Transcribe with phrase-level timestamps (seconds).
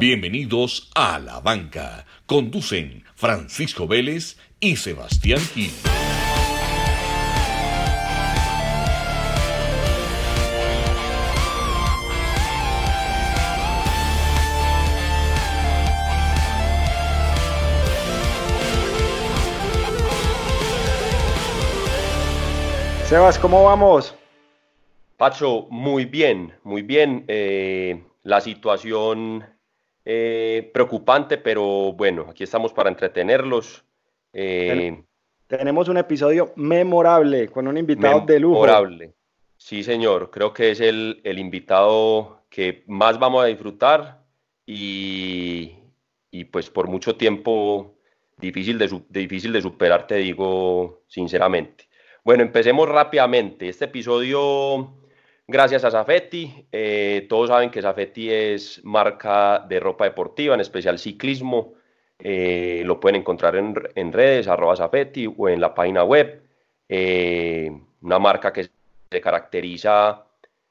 [0.00, 2.04] Bienvenidos a La Banca.
[2.26, 5.70] Conducen Francisco Vélez y Sebastián Gil.
[23.04, 24.16] Sebas, ¿cómo vamos?
[25.16, 27.24] Pacho, muy bien, muy bien.
[27.28, 29.53] Eh, la situación
[30.04, 33.84] eh, preocupante, pero bueno, aquí estamos para entretenerlos.
[34.32, 35.02] Eh,
[35.46, 38.62] tenemos un episodio memorable con un invitado de lujo.
[38.62, 39.14] Memorable.
[39.56, 40.30] Sí, señor.
[40.30, 44.22] Creo que es el, invitado que más vamos a disfrutar
[44.66, 45.74] y,
[46.50, 47.94] pues por mucho tiempo
[48.38, 51.88] difícil de, difícil de superar, te digo sinceramente.
[52.24, 53.68] Bueno, empecemos rápidamente.
[53.68, 54.94] Este episodio,
[55.46, 56.66] gracias a Zafetti.
[56.72, 61.74] Eh, todos saben que Zafetti es marca de ropa deportiva, en especial ciclismo.
[62.18, 64.90] Eh, lo pueden encontrar en, redes, arroba
[65.36, 66.42] o en la página web.
[66.88, 67.70] Eh,
[68.02, 68.68] una marca que
[69.10, 70.26] se caracteriza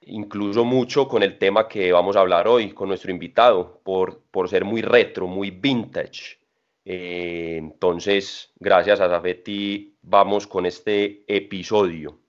[0.06, 4.50] incluso mucho con el tema que vamos a hablar hoy con nuestro invitado, por, por
[4.50, 6.40] ser muy retro, muy vintage.
[6.86, 12.23] Eh, entonces, gracias a Zafetti, vamos con este episodio.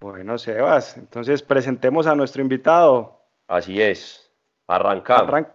[0.00, 3.20] Bueno, Sebas, entonces presentemos a nuestro invitado.
[3.46, 4.30] Así es,
[4.66, 5.46] arrancamos.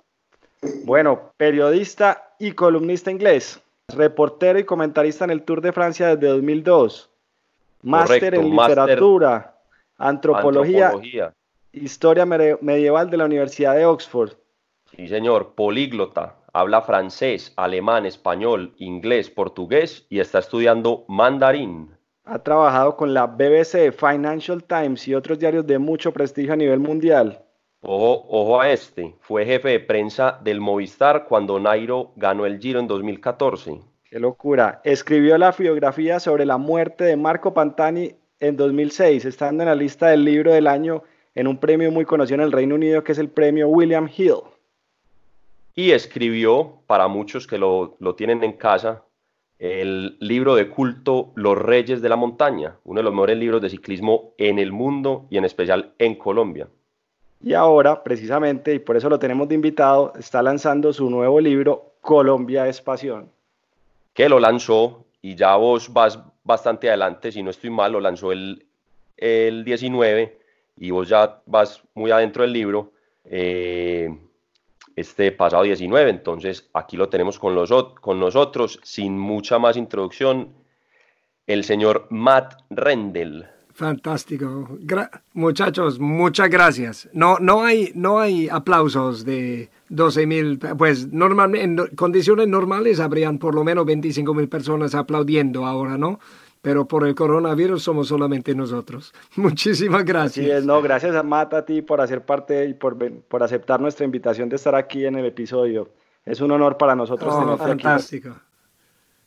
[0.84, 7.10] bueno, periodista y columnista inglés, reportero y comentarista en el Tour de Francia desde 2002,
[7.82, 9.56] máster en literatura,
[9.98, 11.34] antropología, antropología,
[11.72, 14.34] historia medieval de la Universidad de Oxford.
[14.96, 21.95] Sí, señor, políglota, habla francés, alemán, español, inglés, portugués y está estudiando mandarín.
[22.26, 26.80] Ha trabajado con la BBC, Financial Times y otros diarios de mucho prestigio a nivel
[26.80, 27.40] mundial.
[27.82, 32.80] Ojo, ojo a este, fue jefe de prensa del Movistar cuando Nairo ganó el Giro
[32.80, 33.80] en 2014.
[34.10, 34.82] Qué locura.
[34.84, 40.08] Escribió la biografía sobre la muerte de Marco Pantani en 2006, estando en la lista
[40.08, 41.04] del libro del año
[41.36, 44.42] en un premio muy conocido en el Reino Unido que es el premio William Hill
[45.76, 49.04] y escribió, para muchos que lo, tienen en casa,
[49.60, 53.70] el libro de culto Los Reyes de la Montaña, uno de los mejores libros de
[53.70, 56.68] ciclismo en el mundo y en especial en Colombia.
[57.42, 61.94] Y ahora, precisamente, y por eso lo tenemos de invitado, está lanzando su nuevo libro,
[62.02, 63.30] Colombia es Pasión.
[64.14, 68.32] Que lo lanzó, y ya vos vas bastante adelante, si no estoy mal, lo lanzó
[68.32, 68.66] el,
[69.18, 70.38] el 19,
[70.78, 72.92] y vos ya vas muy adentro del libro.
[73.26, 74.10] Eh,
[74.96, 76.10] este pasado 19.
[76.10, 80.54] Entonces aquí lo tenemos con, los, con nosotros, sin mucha más introducción,
[81.48, 83.46] el señor Matt Rendell.
[83.76, 84.78] Fantástico.
[85.34, 87.10] muchachos, muchas gracias.
[87.12, 93.38] No, no, hay, no hay aplausos de 12 mil, pues normalmente en condiciones normales habrían
[93.38, 96.22] por lo menos 25 mil personas aplaudiendo ahora, ¿no?
[96.66, 99.14] Pero por el coronavirus somos solamente nosotros.
[99.36, 100.66] Muchísimas gracias.
[100.66, 104.50] no, gracias a Mata a ti por hacer parte y por, por aceptar nuestra invitación
[104.50, 105.92] de estar aquí en el episodio.
[106.26, 107.32] Es un honor para nosotros.
[107.32, 108.36] Oh, fantástico.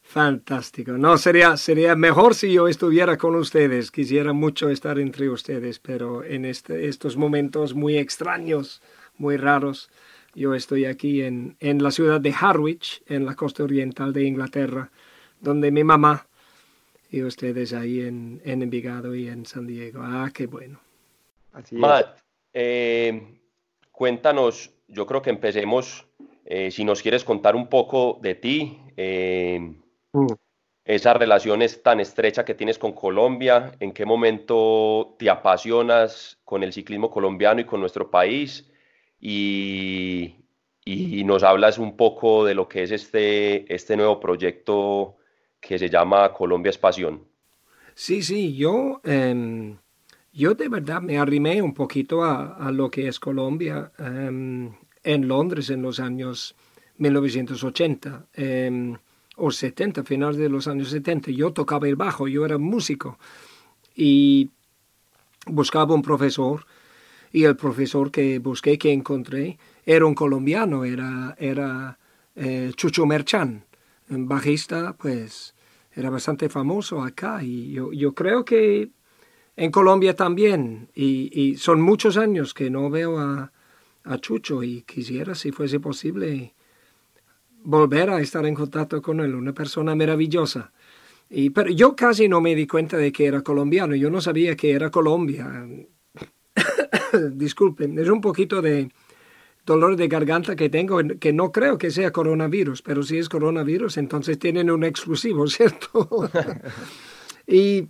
[0.03, 0.99] Fantástico.
[0.99, 3.93] No, sería, sería mejor si yo estuviera con ustedes.
[3.93, 8.83] Quisiera mucho estar entre ustedes, pero en este, estos momentos muy extraños,
[9.17, 9.91] muy raros,
[10.35, 14.91] yo estoy aquí en, en la ciudad de Harwich, en la costa oriental de Inglaterra,
[15.41, 16.28] donde mi mamá
[17.11, 20.01] y ustedes ahí en, en Envigado y en San Diego.
[20.03, 20.81] Ah, qué bueno.
[21.73, 22.21] Matt,
[22.53, 23.41] eh,
[23.91, 26.07] cuéntanos, yo creo que empecemos,
[26.45, 29.75] eh, si nos quieres contar un poco de ti, eh,
[30.13, 30.27] mm.
[30.85, 36.63] esa relación es tan estrecha que tienes con Colombia, en qué momento te apasionas con
[36.63, 38.71] el ciclismo colombiano y con nuestro país,
[39.21, 40.37] y,
[40.85, 45.18] y nos hablas un poco de lo que es este, este nuevo proyecto
[45.61, 47.25] que se llama Colombia es Pasión.
[47.95, 49.77] Sí, sí, yo, em,
[50.33, 55.71] yo de verdad me arrimé un poquito a, lo que es Colombia em, en Londres
[55.71, 56.55] en los años
[56.99, 58.97] 1980 em,
[59.37, 61.31] o 70, finales de los años 70.
[61.33, 63.19] Yo tocaba el bajo, yo era músico
[63.97, 64.51] y
[65.47, 66.67] buscaba un profesor
[67.33, 71.99] y el profesor que busqué, que encontré, era un colombiano, era, era
[72.37, 73.65] eh, Chucho Merchan
[74.09, 75.55] bajista, pues
[75.93, 78.91] era bastante famoso acá y yo, yo creo que
[79.57, 83.53] en Colombia también y, son muchos años que no veo a,
[84.21, 86.55] Chucho y quisiera si fuese posible
[87.63, 90.73] volver a estar en contacto con él, una persona maravillosa.
[91.29, 94.57] Y, pero yo casi no me di cuenta de que era colombiano, yo no sabía
[94.57, 95.69] que era Colombia.
[97.33, 98.89] Disculpen, es un poquito de,
[99.69, 103.99] dolor de garganta que tengo, que no creo que sea coronavirus, pero si es coronavirus,
[103.99, 106.31] entonces tienen un exclusivo, ¿cierto?
[107.47, 107.89] y,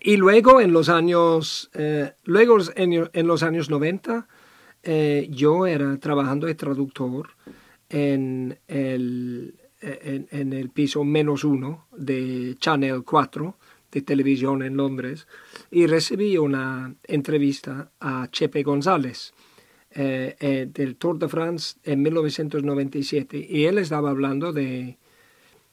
[0.00, 4.26] y, luego en los años, eh, luego en, los años 90,
[4.82, 7.28] eh, yo era trabajando de traductor
[7.90, 13.58] en el, en, el piso menos uno de Channel 4
[13.92, 15.26] de televisión en Londres
[15.70, 19.34] y recibí una entrevista a Chepe González
[20.00, 24.96] eh, eh, del Tour de France en 1997 y él estaba hablando de,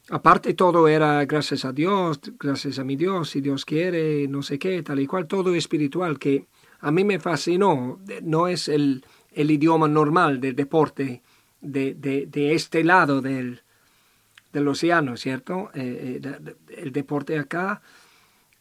[0.10, 4.58] aparte todo era gracias a Dios, gracias a mi Dios, si Dios quiere, no sé
[4.58, 6.48] qué, tal y cual, todo espiritual que
[6.80, 11.22] a mí me fascinó, no es el, el idioma normal del deporte
[11.62, 13.62] de, de, este lado del,
[14.52, 15.70] del océano, ¿cierto?
[15.76, 16.20] Eh,
[16.78, 17.80] el deporte acá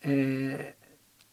[0.03, 0.75] eh,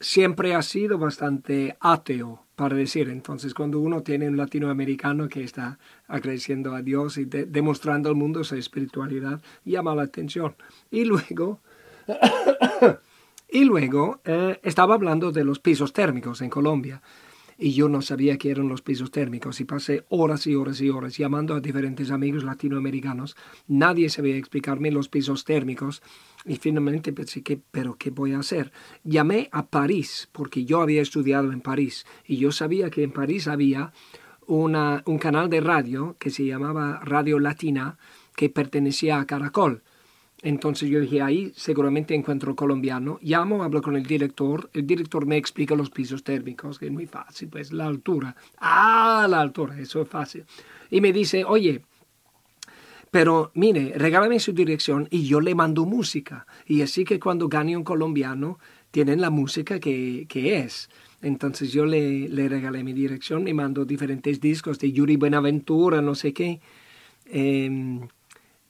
[0.02, 3.10] siempre ha sido bastante ateo, para decir.
[3.10, 8.44] Entonces, cuando uno tiene un latinoamericano que está agradeciendo a Dios y demostrando al mundo
[8.44, 10.56] su espiritualidad, llama la atención.
[10.92, 11.60] Y luego,
[13.50, 17.02] y luego eh, estaba hablando de los pisos térmicos en Colombia
[17.62, 20.90] y yo no sabía qué eran los pisos térmicos y pasé horas y horas y
[20.90, 23.38] horas llamando a diferentes amigos latinoamericanos.
[23.68, 26.02] Nadie sabía explicarme los pisos térmicos
[26.44, 28.72] y finalmente pensé que, pero ¿qué voy a hacer?
[29.04, 33.48] Llamé a París porque yo había estudiado en París y yo sabía que en París
[33.48, 33.94] había
[34.48, 38.00] una, un canal de radio que se llamaba Radio Latina
[38.36, 39.84] que pertenecía a Caracol
[40.44, 43.20] entonces yo dije, ahí seguramente encuentro colombiano.
[43.22, 44.70] Llamo, hablo con el director.
[44.74, 48.36] El director me explica los pisos térmicos, que es muy fácil, pues la altura.
[48.58, 50.46] Ah, la altura, eso es fácil.
[50.90, 51.82] Y me dice, oye,
[53.12, 56.48] pero mire, regálame su dirección y yo le mando música.
[56.66, 58.58] Y así que cuando gane un colombiano,
[58.90, 60.90] tienen la música que, que es.
[61.22, 66.16] Entonces yo le, le, regalé mi dirección, me mando diferentes discos de Yuri Buenaventura, no
[66.16, 66.62] sé qué.
[67.26, 68.08] Em,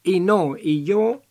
[0.04, 1.22] y no, y yo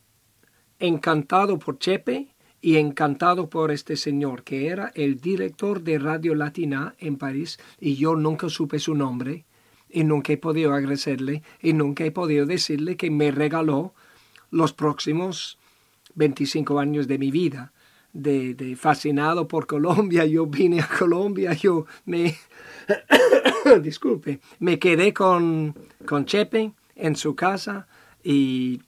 [0.80, 2.28] encantado por Chepe
[2.60, 7.96] y encantado por este señor, que era el director de Radio Latina en París, y
[7.96, 9.44] yo nunca supe su nombre,
[9.88, 13.94] y nunca he podido agradecerle, y nunca he podido decirle que me regaló
[14.50, 15.58] los próximos
[16.14, 17.72] 25 años de mi vida.
[18.12, 22.36] De, de fascinado por Colombia, yo vine a Colombia, yo me,
[23.82, 27.86] disculpe, me quedé con, con Chepe en su casa
[28.24, 28.82] y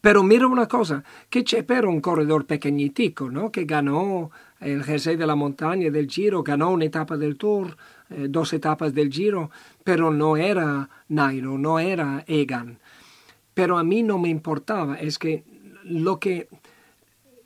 [0.00, 3.50] pero mira una cosa, que Chepe era un corredor pequeñitico, ¿no?
[3.50, 4.30] Que ganó
[4.60, 7.76] el jersey de la montaña del Giro, ganó una etapa del Tour,
[8.10, 9.50] eh, dos etapas del Giro,
[9.82, 12.78] pero no era Nairo, no era Egan.
[13.52, 15.44] Pero a mí no me importaba, es que
[15.84, 16.48] lo que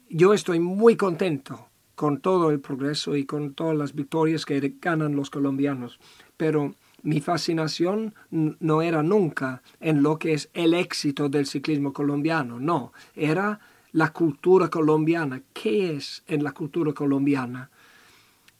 [0.08, 5.16] yo estoy muy contento con todo el progreso y con todas las victorias que ganan
[5.16, 5.98] los colombianos,
[6.36, 12.58] pero mi fascinación no era nunca en lo que es el éxito del ciclismo colombiano,
[12.58, 13.60] no, era
[13.92, 15.42] la cultura colombiana.
[15.52, 17.70] ¿Qué es en la cultura colombiana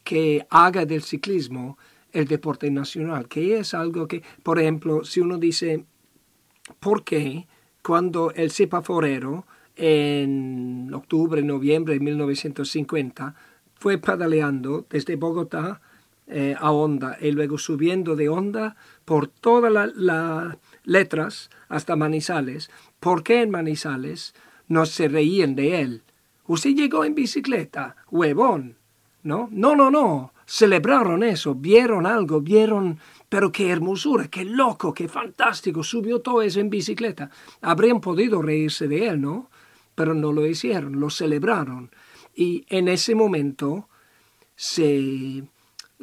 [0.04, 1.78] que haga del ciclismo
[2.12, 3.28] el deporte nacional?
[3.28, 5.84] ¿Qué es algo que, por ejemplo, si uno dice,
[6.80, 7.46] ¿por qué
[7.82, 9.46] cuando el Cipa Forero
[9.76, 13.34] en octubre, noviembre de 1950
[13.74, 15.80] fue pedaleando desde Bogotá
[16.30, 18.76] eh, a Honda y luego subiendo de Honda
[19.06, 22.70] por todas las letras hasta Manizales.
[23.00, 24.34] ¿Por qué en Manizales
[24.66, 26.02] no se reían de él?
[26.46, 28.76] Usted llegó en bicicleta, huevón.
[29.22, 29.48] ¿No?
[29.50, 30.32] No, no, no.
[30.46, 36.60] Celebraron eso, vieron algo, vieron, pero qué hermosura, qué loco, qué fantástico, subió todo eso
[36.60, 37.30] en bicicleta.
[37.62, 39.50] Habrían podido reírse de él, ¿no?
[39.94, 41.90] Pero no lo hicieron, lo celebraron.
[42.34, 43.88] Y en ese momento
[44.56, 45.44] se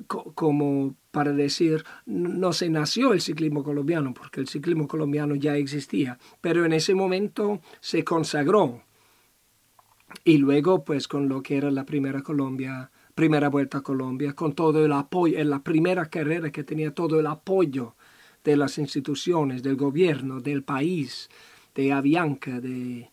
[0.07, 6.19] como para decir, no se nació el ciclismo colombiano, porque el ciclismo colombiano ya existía,
[6.41, 8.81] pero en ese momento se consagró.
[10.23, 14.53] Y luego, pues, con lo que era la primera Colombia, primera vuelta a Colombia, con
[14.53, 17.95] todo el apoyo, en la primera carrera que tenía todo el apoyo
[18.43, 21.29] de las instituciones, del gobierno, del país,
[21.73, 23.09] de Avianca, de,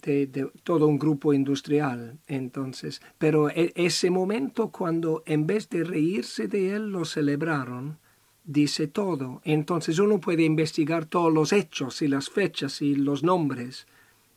[0.00, 2.18] de, todo un grupo industrial.
[2.26, 7.98] Entonces, pero e, ese momento cuando en vez de reírse de él lo celebraron,
[8.44, 9.40] dice todo.
[9.44, 13.86] Entonces uno puede investigar todos los hechos y las fechas y los nombres,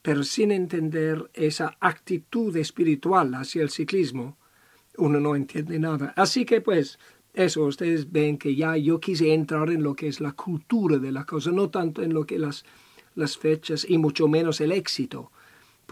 [0.01, 4.38] pero sin entender esa actitud espiritual hacia el ciclismo,
[4.98, 6.13] uno no entiende nada.
[6.15, 7.00] Así que pues
[7.34, 11.12] eso, ustedes ven que ya yo quise entrar en lo que es la cultura de
[11.12, 12.63] la cosa, no tanto en lo que las,
[13.15, 15.32] las fechas y mucho menos el éxito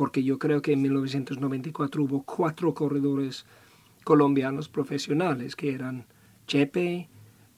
[0.02, 3.46] porque yo creo que en 1994 hubo cuatro corredores
[4.04, 6.08] colombianos profesionales, que eran
[6.48, 7.08] Chepe,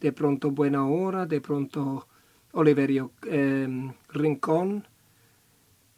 [0.02, 2.06] de pronto Buena Hora, de pronto
[2.52, 4.86] Oliverio em, Rincón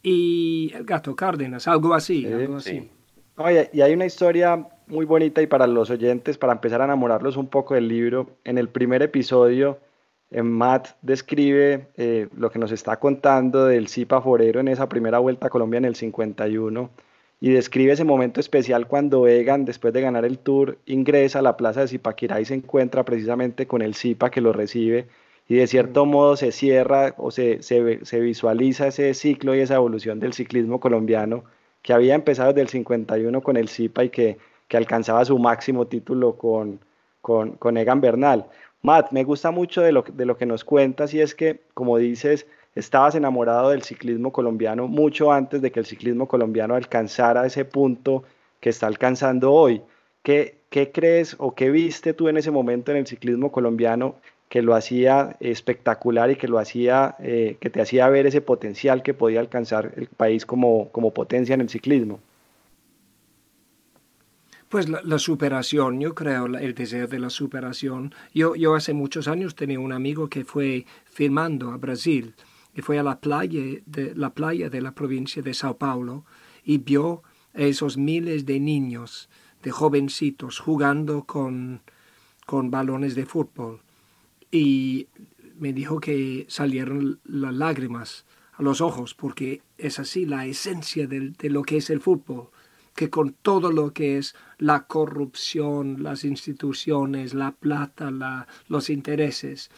[0.03, 2.27] y el gato Cárdenas, algo así.
[2.27, 2.91] algo así.
[3.37, 7.37] Oye, y hay una historia muy bonita y para los oyentes, para empezar a enamorarlos
[7.37, 9.94] un poco del libro, en el primer episodio, eh,
[10.43, 15.47] Matt describe eh, lo que nos está contando del Zipa Forero en esa primera vuelta
[15.47, 16.89] a Colombia en el 51
[17.41, 21.57] y describe ese momento especial cuando Egan, después de ganar el Tour, ingresa a la
[21.57, 25.07] plaza de Zipaquirá y se encuentra precisamente con el Zipa que lo recibe
[25.47, 30.19] y de cierto modo se cierra o se, se, visualiza ese ciclo y esa evolución
[30.19, 31.43] del ciclismo colombiano
[31.81, 34.37] que había empezado desde el 51 con el Zipa y que,
[34.67, 36.79] que alcanzaba su máximo título con,
[37.21, 38.47] con, con Egan Bernal.
[38.85, 40.03] Matt, me gusta mucho de lo,
[40.37, 45.59] que nos cuentas y es que, como dices, estabas enamorado del ciclismo colombiano mucho antes
[45.63, 48.23] de que el ciclismo colombiano alcanzara ese punto
[48.59, 49.81] que está alcanzando hoy.
[50.21, 54.17] ¿Qué, qué crees o qué viste tú en ese momento en el ciclismo colombiano
[54.49, 59.01] que lo hacía espectacular y que lo hacía, eh, que te hacía ver ese potencial
[59.01, 62.19] que podía alcanzar el país como, como potencia en el ciclismo?
[64.75, 68.13] Pues la, superación, yo creo, el deseo de la superación.
[68.33, 72.35] Yo, yo hace muchos años tenía un amigo que fue filmando a Brasil
[72.73, 76.25] y fue a la playa de la, playa de la provincia de Sao Paulo
[76.61, 79.29] y vio a esos miles de niños,
[79.63, 81.81] de jovencitos, jugando con,
[82.45, 83.79] con balones de fútbol.
[84.51, 85.07] Y
[85.57, 91.29] me dijo que salieron las lágrimas a los ojos, porque es así la esencia de,
[91.29, 92.49] de lo que es el fútbol,
[92.95, 99.69] que con todo lo que es la corrupción, las instituciones, la plata, la, los intereses,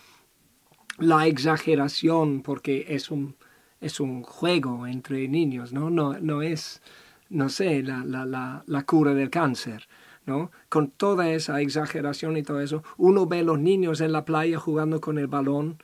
[1.00, 3.36] la exageración, porque es un,
[3.82, 5.90] es un juego entre niños, ¿no?
[5.90, 6.82] No, no es,
[7.30, 9.88] no sé, la, la, la, cura del cáncer.
[10.26, 10.52] ¿no?
[10.68, 15.00] Con toda esa exageración y todo eso, uno ve los niños en la playa jugando
[15.00, 15.82] con el balón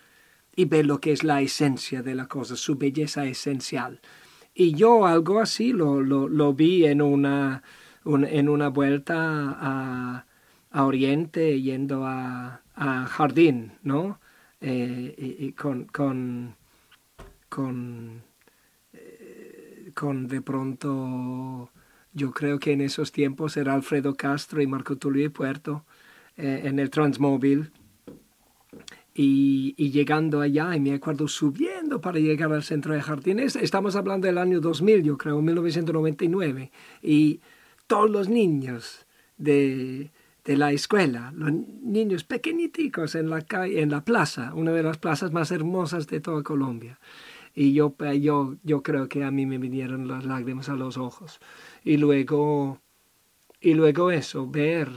[0.53, 4.01] y ve lo que es la esencia de la cosa, su belleza esencial.
[4.55, 7.63] Y yo algo así lo, lo, vi en una,
[8.05, 10.25] en una vuelta a,
[10.71, 14.19] a Oriente yendo a, a Jardín, ¿no?
[14.61, 16.55] Eh, con, con,
[18.93, 21.69] eh, con, de pronto,
[22.13, 25.85] yo creo que en esos tiempos era Alfredo Castro y Marco Tulio y Puerto
[26.37, 27.71] eh, en el Transmóvil.
[29.15, 34.25] Y, llegando allá, y me acuerdo subiendo para llegar al centro de jardines, estamos hablando
[34.25, 36.71] del año 2000, yo creo, 1999,
[37.03, 37.39] y
[37.85, 39.05] todos los niños
[39.37, 40.11] de,
[40.45, 44.97] de la escuela, los niños pequeñiticos en la calle, en la plaza, una de las
[44.97, 46.99] plazas más hermosas de toda Colombia.
[47.55, 51.39] Y yo, yo, yo creo que a mí me vinieron las lágrimas a los ojos.
[51.83, 52.79] Y luego,
[53.61, 54.89] y luego eso, ver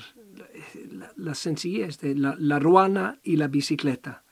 [1.17, 4.25] la, sencillez de la, la, ruana y la bicicleta.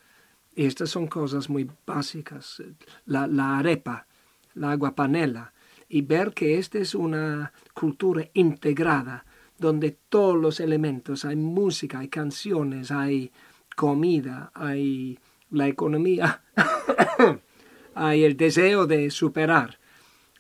[0.55, 2.63] Estas son cosas muy básicas.
[3.07, 4.07] La, la arepa,
[4.55, 5.53] la aguapanela.
[5.89, 9.25] Y ver que esta es una cultura integrada
[9.59, 13.33] donde todos los elementos, hay música, hay canciones, hay
[13.77, 15.19] comida, hay
[15.51, 16.43] la economía,
[17.95, 19.79] hay el deseo de superar,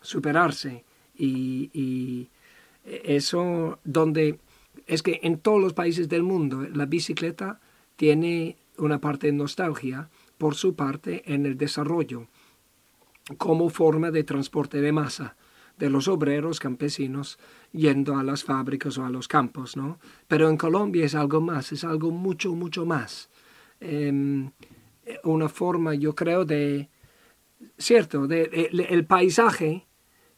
[0.00, 0.85] superarse.
[1.16, 2.30] Y,
[2.85, 4.38] eso donde
[4.87, 7.61] es que en todos los países del mundo la bicicleta
[7.97, 12.26] tiene una parte de nostalgia por su parte en el desarrollo
[13.38, 15.37] como forma de transporte de masa
[15.78, 17.38] de los obreros campesinos
[17.73, 19.99] yendo a las fábricas o a los campos, ¿no?
[20.28, 23.28] Pero en Colombia es algo más, es algo mucho, mucho más.
[23.81, 24.50] Em,
[25.25, 26.90] una forma, yo creo, de,
[27.76, 29.87] cierto, de, el paisaje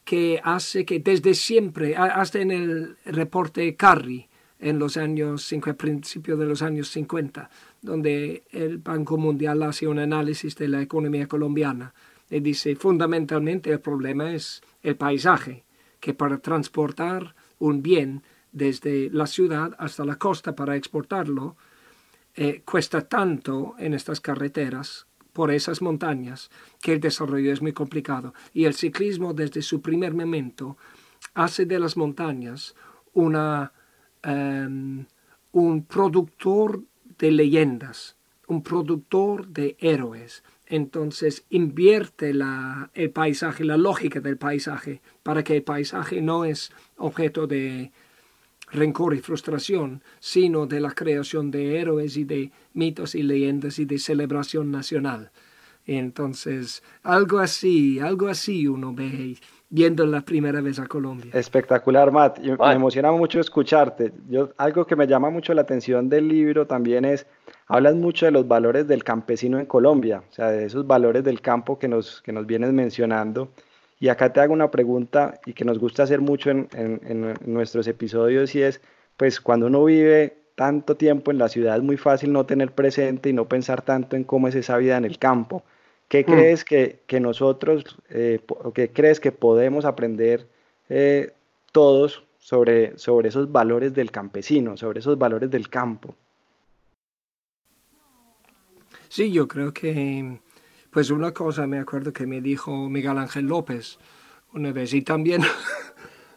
[0.07, 4.29] que hace que desde siempre, hasta en el reporte Carri,
[4.61, 7.51] en los años 50, principios de los años 50,
[7.83, 11.93] donde el Banco Mundial hace un análisis de la economía colombiana,
[12.31, 15.65] y dice fundamentalmente el problema es el paisaje,
[15.99, 18.23] que para transportar un bien
[18.53, 21.57] desde la ciudad hasta la costa para exportarlo,
[22.37, 26.50] eh, cuesta tanto en estas carreteras por esas montañas
[26.81, 28.33] que el desarrollo es muy complicado.
[28.55, 30.78] Y el ciclismo desde su primer momento
[31.35, 32.75] hace de las montañas
[33.12, 33.75] una,
[34.23, 35.05] em,
[35.52, 36.85] un productor
[37.19, 38.16] de leyendas,
[38.47, 45.57] un productor de héroes, entonces invierte la, el paisaje, la lógica del paisaje, para que
[45.57, 47.93] el paisaje no es objeto de
[48.76, 53.85] rencor y frustración, sino de la creación de héroes y de mitos y leyendas y
[53.85, 55.30] de celebración nacional.
[55.87, 59.37] Entonces, algo así, algo así uno ve
[59.71, 61.30] viendo la primera vez a Colombia.
[61.33, 62.38] Espectacular, Matt.
[62.40, 64.12] Me emociona mucho escucharte.
[64.28, 67.26] Yo, algo que me llama mucho la atención del libro también es,
[67.66, 71.40] hablas mucho de los valores del campesino en Colombia, o sea, de esos valores del
[71.40, 73.50] campo que nos, que nos vienes mencionando.
[73.99, 77.87] Y acá te hago una pregunta y que nos gusta hacer mucho en, en nuestros
[77.88, 78.81] episodios y es,
[79.17, 83.29] pues cuando uno vive tanto tiempo en la ciudad es muy fácil no tener presente
[83.29, 85.62] y no pensar tanto en cómo es esa vida en el campo.
[86.09, 86.25] ¿Qué mm.
[86.25, 88.41] crees que, nosotros, eh,
[88.75, 90.47] qué crees que podemos aprender
[90.88, 91.33] eh,
[91.73, 96.15] todos sobre, sobre esos valores del campesino, sobre esos valores del campo?
[99.09, 100.38] Sí, yo creo que,
[100.97, 103.99] pues una cosa me acuerdo que me dijo Miguel Ángel López
[104.55, 105.43] una vez, y también,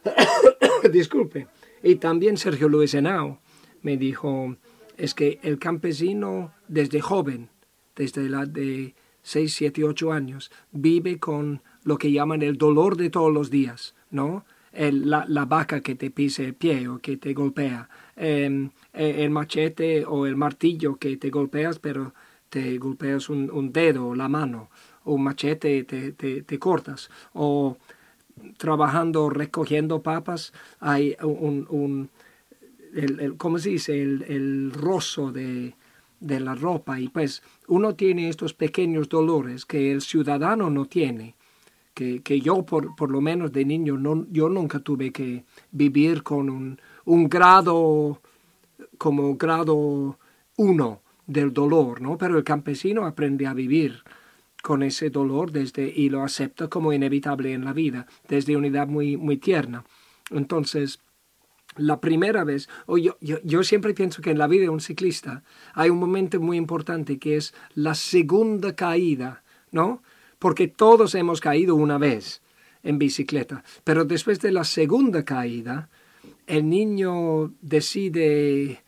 [0.92, 1.46] disculpe,
[1.82, 3.40] y también Sergio Luis Henao
[3.80, 4.54] me dijo,
[4.98, 7.48] es que el campesino desde joven,
[7.96, 13.08] desde la de 6, 7, 8 años, vive con lo que llaman el dolor de
[13.08, 14.44] todos los días, ¿no?
[14.72, 19.24] El, la, la, vaca que te pise el pie o que te golpea, em, e,
[19.24, 22.12] el machete o el martillo que te golpeas, pero
[22.50, 24.68] te golpeas un, dedo la mano,
[25.04, 27.78] o un machete te, te, te cortas, o
[28.58, 32.10] trabajando recogiendo papas, hay un, un
[32.94, 34.02] el, el, ¿cómo se dice?
[34.02, 35.74] El, el rozo de,
[36.20, 37.00] de la ropa.
[37.00, 41.34] Y pues uno tiene estos pequeños dolores que el ciudadano no tiene,
[41.94, 46.22] que, que yo por, por, lo menos de niño no, yo nunca tuve que vivir
[46.22, 48.20] con un, un grado
[48.98, 50.18] como grado
[50.56, 50.99] uno
[51.30, 52.18] del dolor, ¿no?
[52.18, 54.02] Pero el campesino aprende a vivir
[54.62, 58.88] con ese dolor desde y lo acepta como inevitable en la vida desde una edad
[58.88, 59.84] muy muy tierna.
[60.30, 61.00] Entonces,
[61.76, 65.44] la primera vez, o yo, yo, siempre pienso que en la vida de un ciclista
[65.74, 70.02] hay un momento muy importante que es la segunda caída, ¿no?
[70.38, 72.42] Porque todos hemos caído una vez
[72.82, 75.88] en bicicleta, pero después de la segunda caída,
[76.46, 78.82] el niño decide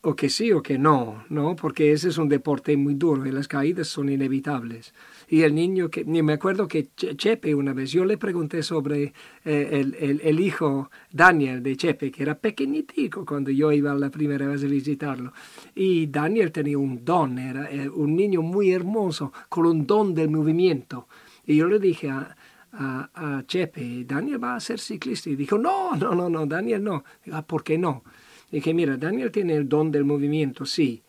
[0.00, 1.56] o que sí o que no, ¿no?
[1.56, 4.94] Porque ese es un deporte muy duro y las caídas son inevitables.
[5.28, 9.12] Y el niño que, ni me acuerdo que Chepe una vez, yo le pregunté sobre
[9.44, 9.68] eh,
[9.98, 14.62] el, el, hijo Daniel de Chepe, que era pequeñitico cuando yo iba la primera vez
[14.62, 15.32] a visitarlo.
[15.74, 20.30] Y Daniel tenía un don, era eh, un niño muy hermoso, con un don del
[20.30, 21.08] movimiento.
[21.44, 22.36] Y yo le dije a,
[22.72, 25.28] a, a Chepe, Daniel va a ser ciclista.
[25.28, 27.02] Y dijo, no, no, no, no, Daniel no.
[27.32, 28.04] Ah, ¿Por qué no?
[28.50, 31.02] Dije, mira, Daniel tiene el don del movimiento, sí,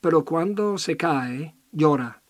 [0.00, 2.22] pero cuando se cae, llora.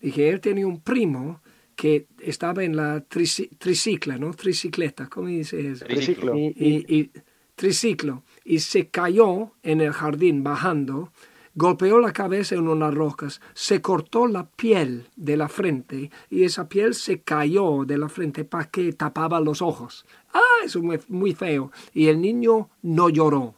[0.00, 1.40] Dije, él tenía un primo
[1.74, 4.32] que estaba en la tricicla, ¿no?
[4.34, 5.84] Tricicleta, ¿cómo dice eso?
[5.86, 6.34] Triciclo.
[6.36, 7.10] Y,
[7.54, 8.24] triciclo.
[8.44, 11.12] Y se cayó en el jardín bajando,
[11.54, 16.68] golpeó la cabeza en unas rocas, se cortó la piel de la frente y esa
[16.68, 20.04] piel se cayó de la frente para que tapaba los ojos.
[20.34, 21.72] Ah, eso es muy feo.
[21.94, 23.57] Y el niño no lloró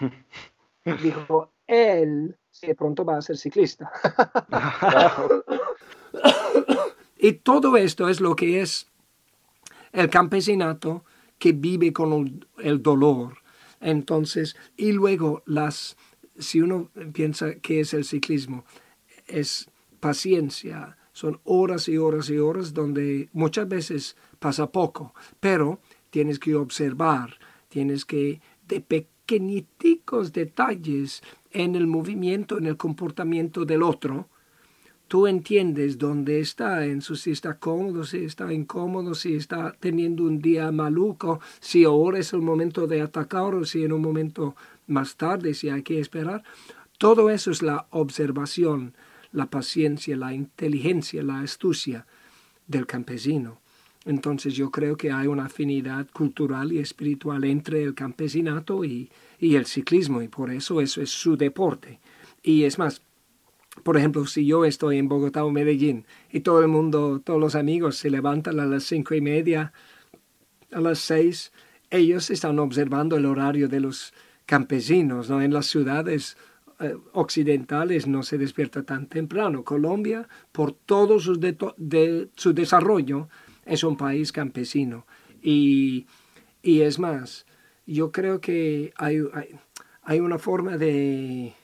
[1.02, 3.90] dijo, él de pronto va a ser ciclista.
[7.18, 8.86] y todo esto es lo que es
[9.92, 11.04] el campesinato
[11.38, 13.38] que vive con el dolor.
[13.80, 15.96] Entonces, y luego las,
[16.38, 18.64] si uno piensa que es el ciclismo,
[19.26, 25.80] es paciencia, son horas y horas y horas donde muchas veces pasa poco, pero
[26.10, 28.80] tienes que observar, tienes que de
[29.26, 34.28] pequeñiticos detalles en el movimiento, en el comportamiento del otro,
[35.08, 40.22] tú entiendes dónde está, en su, si está cómodo, si está incómodo, si está teniendo
[40.22, 44.54] un día maluco, si ahora es el momento de atacar o si en un momento
[44.86, 46.44] más tarde, si hay que esperar.
[46.96, 48.94] Todo eso es la observación,
[49.32, 52.06] la paciencia, la inteligencia, la astucia
[52.68, 53.58] del campesino.
[54.06, 59.66] Entonces yo creo que hay una afinidad cultural y espiritual entre el campesinato y, el
[59.66, 61.98] ciclismo y por eso eso es su deporte.
[62.42, 63.02] Y es más,
[63.82, 67.56] por ejemplo, si yo estoy en Bogotá o Medellín y todo el mundo, todos los
[67.56, 69.72] amigos se levantan a las cinco y media,
[70.70, 71.52] a las seis,
[71.90, 74.14] ellos están observando el horario de los
[74.46, 75.42] campesinos, ¿no?
[75.42, 76.36] En las ciudades
[76.78, 79.64] eh, occidentales no se despierta tan temprano.
[79.64, 81.40] Colombia, por todo su,
[82.36, 83.28] su desarrollo,
[83.66, 85.06] es un país campesino.
[85.42, 86.06] Y,
[86.62, 87.46] es más,
[87.86, 89.18] yo creo que hay,
[90.02, 91.54] hay, una forma de...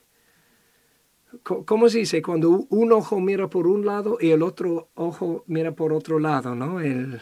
[1.43, 2.21] ¿Cómo se dice?
[2.21, 6.55] Cuando un ojo mira por un lado y el otro ojo mira por otro lado,
[6.55, 6.79] ¿no?
[6.79, 7.21] El,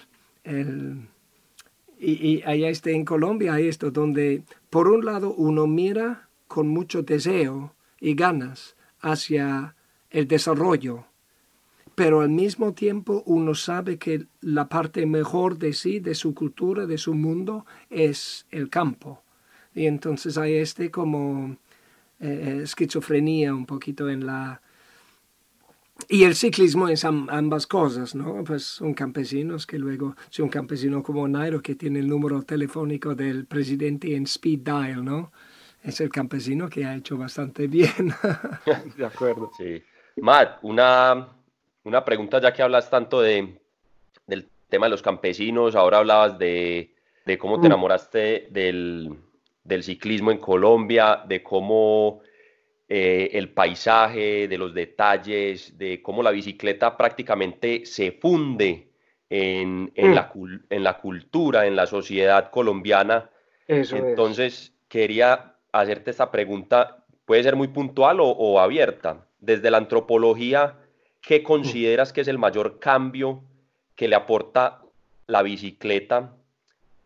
[1.97, 6.67] y, y, allá está en Colombia hay esto, donde por un lado uno mira con
[6.67, 9.77] mucho deseo y ganas hacia
[10.11, 11.07] el desarrollo
[12.01, 16.87] pero al mismo tiempo uno sabe que la parte mejor de sí, de su cultura,
[16.87, 19.23] de su mundo, es el campo.
[19.75, 21.59] Y entonces hay este como
[22.19, 24.63] eh, esquizofrenia un poquito en la...
[26.09, 28.45] Y el ciclismo es ambas cosas, ¿no?
[28.45, 33.15] Pues son campesinos que luego, si un campesino como Nairo que tiene el número telefónico
[33.15, 35.33] del presidente en speed dial, ¿no?
[35.83, 38.15] Es el campesino que ha hecho bastante bien.
[38.97, 39.51] de acuerdo.
[39.59, 39.83] Sí.
[40.17, 41.29] Matt, una,
[41.85, 43.59] una pregunta ya que hablas tanto de,
[44.27, 46.95] del tema de los campesinos, ahora hablabas de,
[47.27, 47.67] de cómo te mm.
[47.67, 49.17] enamoraste del,
[49.65, 52.21] del, ciclismo en Colombia, de cómo
[52.89, 58.89] eh, el paisaje, de los detalles, de cómo la bicicleta prácticamente se funde
[59.29, 60.15] en, en, mm.
[60.15, 60.33] la,
[60.71, 63.31] en la, cultura, en la sociedad colombiana.
[63.69, 69.25] Entonces, quería hacerte esta pregunta, puede ser muy puntual o, o abierta.
[69.39, 70.80] Desde la antropología,
[71.21, 73.43] ¿qué consideras que es el mayor cambio
[73.95, 74.83] que le aporta
[75.27, 76.35] la bicicleta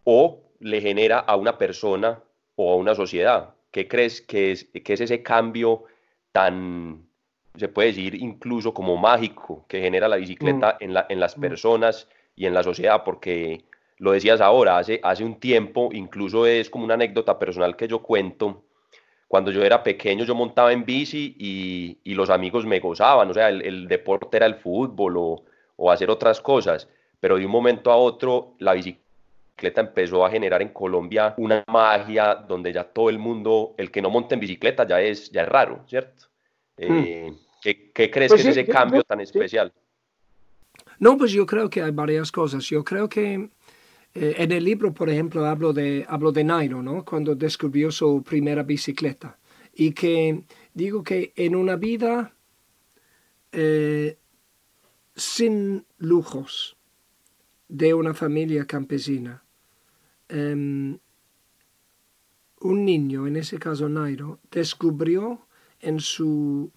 [0.04, 2.22] o le genera a una persona
[2.56, 3.54] o a una sociedad?
[3.70, 5.84] ¿Qué crees que es, que es ese cambio
[6.32, 7.06] tan,
[7.56, 10.84] se puede decir, incluso como mágico que genera la bicicleta mm.
[10.84, 11.40] en, la, en las mm.
[11.40, 13.02] personas y en la sociedad?
[13.04, 13.64] Porque
[13.98, 18.02] lo decías ahora, hace, hace un tiempo, incluso es como una anécdota personal que yo
[18.02, 18.64] cuento,
[19.28, 23.48] cuando yo era pequeño yo montaba en bici y, los amigos me gozaban, o sea,
[23.48, 25.16] el, deporte era el fútbol
[25.76, 30.62] o, hacer otras cosas, pero de un momento a otro la bicicleta empezó a generar
[30.62, 34.86] en Colombia una magia donde ya todo el mundo, el que no monta en bicicleta
[34.86, 36.26] ya es, ya es raro, ¿cierto?
[36.78, 37.02] Hmm.
[37.04, 37.32] Eh,
[37.92, 39.72] ¿qué, crees pues que es ese cambio tan especial?
[40.98, 42.64] No, pues yo creo que hay varias cosas.
[42.64, 43.48] Yo creo que
[44.14, 47.04] eh, en el libro, por ejemplo, hablo de, hablo de Nairo, ¿no?
[47.04, 49.38] Cuando descubrió su primera bicicleta.
[49.74, 52.32] Y que digo que en una vida
[53.50, 54.18] eh,
[55.16, 56.76] sin lujos
[57.68, 59.44] de una familia campesina,
[60.28, 60.98] em,
[62.60, 65.46] un niño, en ese caso Nairo, descubrió
[65.80, 66.72] en su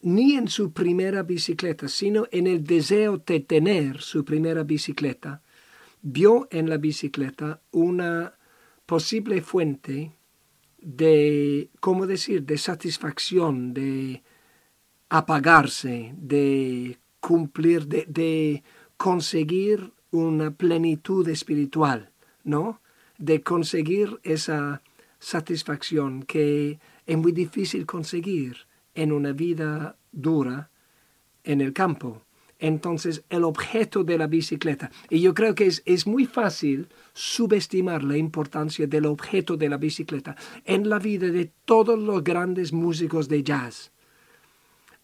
[0.00, 5.42] ni en su primera bicicleta, sino en el deseo de tener su primera bicicleta,
[6.02, 8.34] vio en la bicicleta una
[8.86, 10.12] posible fuente
[10.78, 14.22] de, ¿cómo decir?, de satisfacción, de
[15.08, 18.62] apagarse, de cumplir, de, de
[18.96, 22.10] conseguir una plenitud espiritual,
[22.44, 22.80] ¿no?
[23.18, 24.82] De conseguir esa
[25.18, 30.70] satisfacción que es muy difícil conseguir en una vida dura
[31.44, 32.22] en el campo
[32.58, 34.90] entonces el objeto de la bicicleta.
[35.10, 40.36] Y yo creo que es, muy fácil subestimar la importancia del objeto de la bicicleta
[40.64, 43.92] en la vida de todos los grandes músicos de jazz.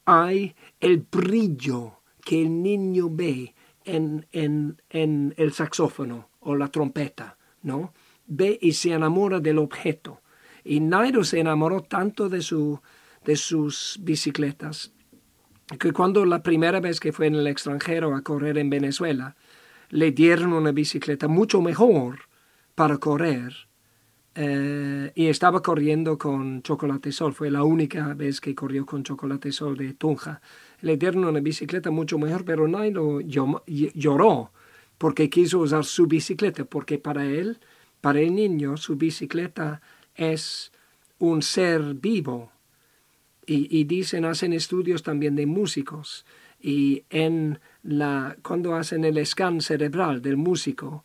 [0.04, 7.92] Hay el brillo que el niño ve en, en el saxófono o la trompeta, ¿no?
[8.26, 10.20] Ve y se enamora del objeto.
[10.64, 12.80] Y Nairo se enamoró tanto de, su,
[13.24, 14.92] de sus bicicletas
[15.78, 19.36] que cuando la primera vez que fue en el extranjero a correr en Venezuela,
[19.90, 22.20] le dieron una bicicleta mucho mejor
[22.74, 23.54] para correr
[24.34, 29.52] eh, y estaba corriendo con Chocolate Sol, fue la única vez que corrió con Chocolate
[29.52, 30.40] Sol de Tunja.
[30.80, 34.50] Le dieron una bicicleta mucho mejor, pero Nailo lloró
[34.98, 37.58] porque quiso usar su bicicleta, porque para él,
[38.00, 39.80] para el niño, su bicicleta
[40.14, 40.72] es
[41.18, 42.50] un ser vivo,
[43.46, 46.24] y, dicen, hacen estudios también de músicos
[46.60, 51.04] y en la, cuando hacen el scan cerebral del músico,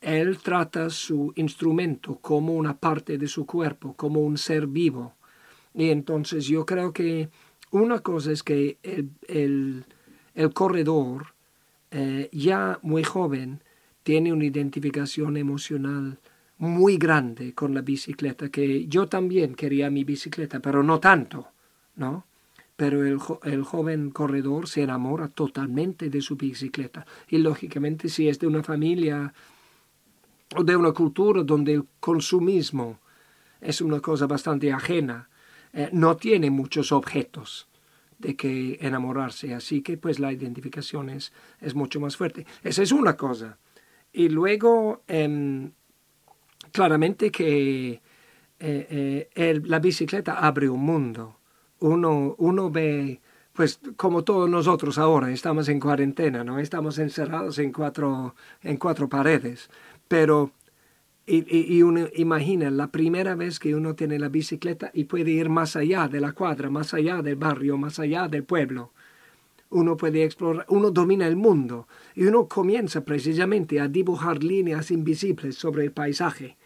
[0.00, 5.14] él trata su instrumento como una parte de su cuerpo, como un ser vivo.
[5.74, 7.30] Y entonces yo creo que
[7.70, 8.78] una cosa es que
[9.28, 9.84] el,
[10.52, 11.34] corredor,
[11.90, 13.62] eh, ya muy joven,
[14.02, 16.18] tiene una identificación emocional
[16.58, 21.48] muy grande con la bicicleta, que yo también quería mi bicicleta, pero no tanto,
[21.96, 22.26] ¿no?
[22.76, 27.06] Pero el, el, joven corredor se enamora totalmente de su bicicleta.
[27.28, 29.32] Y lógicamente si es de una familia
[30.56, 32.98] o de una cultura donde el consumismo
[33.60, 35.28] es una cosa bastante ajena,
[35.72, 37.66] eh, no tiene muchos objetos
[38.18, 39.54] de que enamorarse.
[39.54, 42.46] Así que pues la identificación es, es mucho más fuerte.
[42.62, 43.58] Esa es una cosa.
[44.12, 45.72] Y luego, em,
[46.74, 48.02] claramente que
[48.58, 51.36] eh, eh, la bicicleta abre un mundo.
[51.78, 53.20] Uno, uno ve,
[53.52, 56.58] pues como todos nosotros ahora, estamos en cuarentena, ¿no?
[56.58, 59.70] Estamos encerrados en cuatro, en cuatro paredes.
[60.08, 60.50] Pero,
[61.26, 61.44] y,
[61.76, 65.76] y, uno imagina la primera vez que uno tiene la bicicleta y puede ir más
[65.76, 68.90] allá de la cuadra, más allá del barrio, más allá del pueblo
[69.70, 75.56] uno puede explorar, uno domina el mundo y uno comienza precisamente a dibujar líneas invisibles
[75.56, 76.56] sobre el paisaje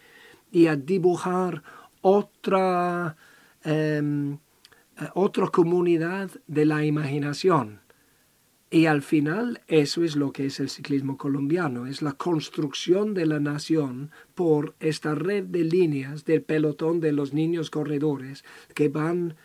[0.51, 1.63] y a dibujar
[2.01, 3.15] otra,
[3.63, 4.37] em,
[5.13, 7.81] otra comunidad de la imaginación.
[8.71, 13.25] Y al final eso es lo que es el ciclismo colombiano, es la construcción de
[13.25, 18.43] la nación por esta red de líneas del pelotón de los niños corredores
[18.75, 19.35] que van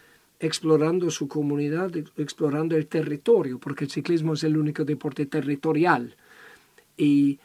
[0.40, 6.16] explorando su comunidad, explorando el territorio, porque el ciclismo es el único deporte territorial.
[6.98, 7.40] Y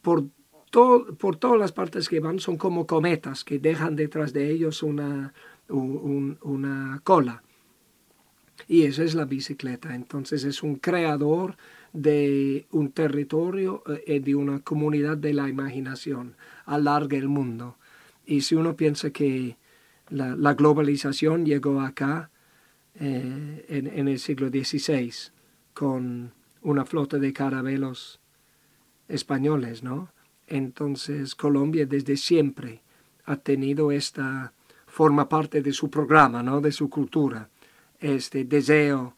[0.00, 0.24] por,
[0.70, 5.32] por todas las partes que van son como cometas que dejan detrás de ellos una,
[5.68, 7.42] una cola.
[8.66, 9.94] Y eso es la bicicleta.
[9.94, 11.56] Entonces es un creador
[11.92, 16.36] de un territorio y eh, de una comunidad de la imaginación.
[16.66, 17.76] Alarga el mundo.
[18.26, 19.56] Y si uno piensa que
[20.10, 22.30] la, globalización llegó acá
[22.94, 25.12] eh, en, el siglo XVI
[25.72, 28.20] con una flota de carabelos
[29.08, 30.10] españoles, ¿no?
[30.48, 32.82] Entonces Colombia desde siempre
[33.24, 34.52] ha tenido esta,
[34.88, 36.60] forma parte de su programa, ¿no?
[36.60, 37.48] De su cultura,
[38.00, 39.14] este deseo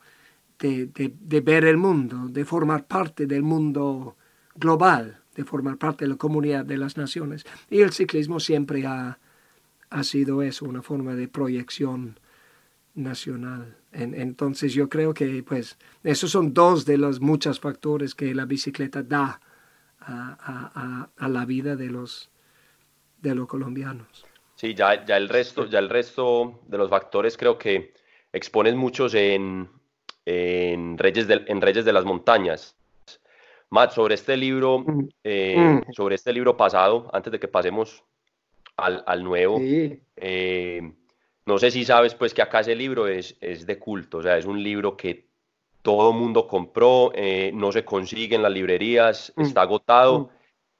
[0.58, 4.16] de, de ver el mundo, de formar parte del mundo
[4.54, 7.46] global, de formar parte de la comunidad de las naciones.
[7.70, 9.18] Y el ciclismo siempre ha,
[9.88, 12.18] ha sido eso, una forma de proyección
[12.94, 13.76] nacional.
[13.92, 19.02] entonces yo creo que pues esos son dos de los muchos factores que la bicicleta
[19.02, 19.40] da
[20.00, 22.30] a, a, la vida de los,
[23.20, 24.24] de los colombianos.
[24.54, 27.94] Sí, ya, ya, el resto, ya el resto de los factores creo que
[28.32, 29.68] expones muchos en,
[30.26, 32.76] en, Reyes, de, en Reyes de las Montañas.
[33.70, 35.08] Matt, sobre este libro, mm.
[35.22, 35.92] Eh, mm.
[35.92, 38.04] sobre este libro pasado, antes de que pasemos
[38.76, 39.60] al, al nuevo.
[39.60, 40.92] Eh,
[41.46, 44.36] no sé si sabes pues que acá ese libro es, es de culto, o sea,
[44.38, 45.29] es un libro que
[45.82, 49.42] todo mundo compró, eh, no se consigue en las librerías, mm.
[49.42, 50.18] está agotado.
[50.18, 50.28] Mm.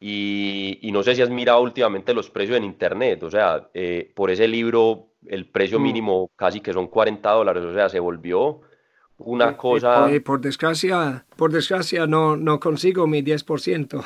[0.02, 4.10] Y, y, no sé si has mirado últimamente los precios en internet, o sea, eh,
[4.14, 5.82] por ese libro el precio mm.
[5.82, 8.62] mínimo casi que son 40 dólares, o sea, se volvió
[9.18, 10.08] una cosa...
[10.24, 14.02] por desgracia, por desgracia no, no consigo mi 10%.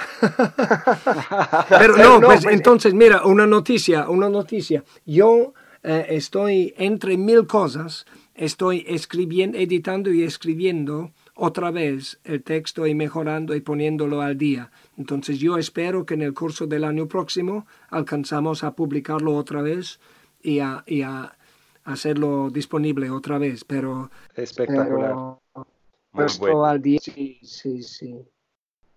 [1.68, 4.82] Pero no, pues, pues entonces mira, una noticia, una noticia.
[5.06, 5.54] Yo
[5.84, 12.94] eh, estoy entre mil cosas, estoy escribiendo, editando y escribiendo otra vez el texto y
[12.94, 14.70] mejorando y poniéndolo al día.
[14.96, 20.00] Entonces yo espero que en el curso del año próximo alcanzamos a publicarlo otra vez
[20.42, 21.36] y a, y a
[21.84, 24.10] hacerlo disponible otra vez, pero...
[24.34, 25.14] Espectacular.
[26.10, 28.24] puesto al día, sí, sí, sí.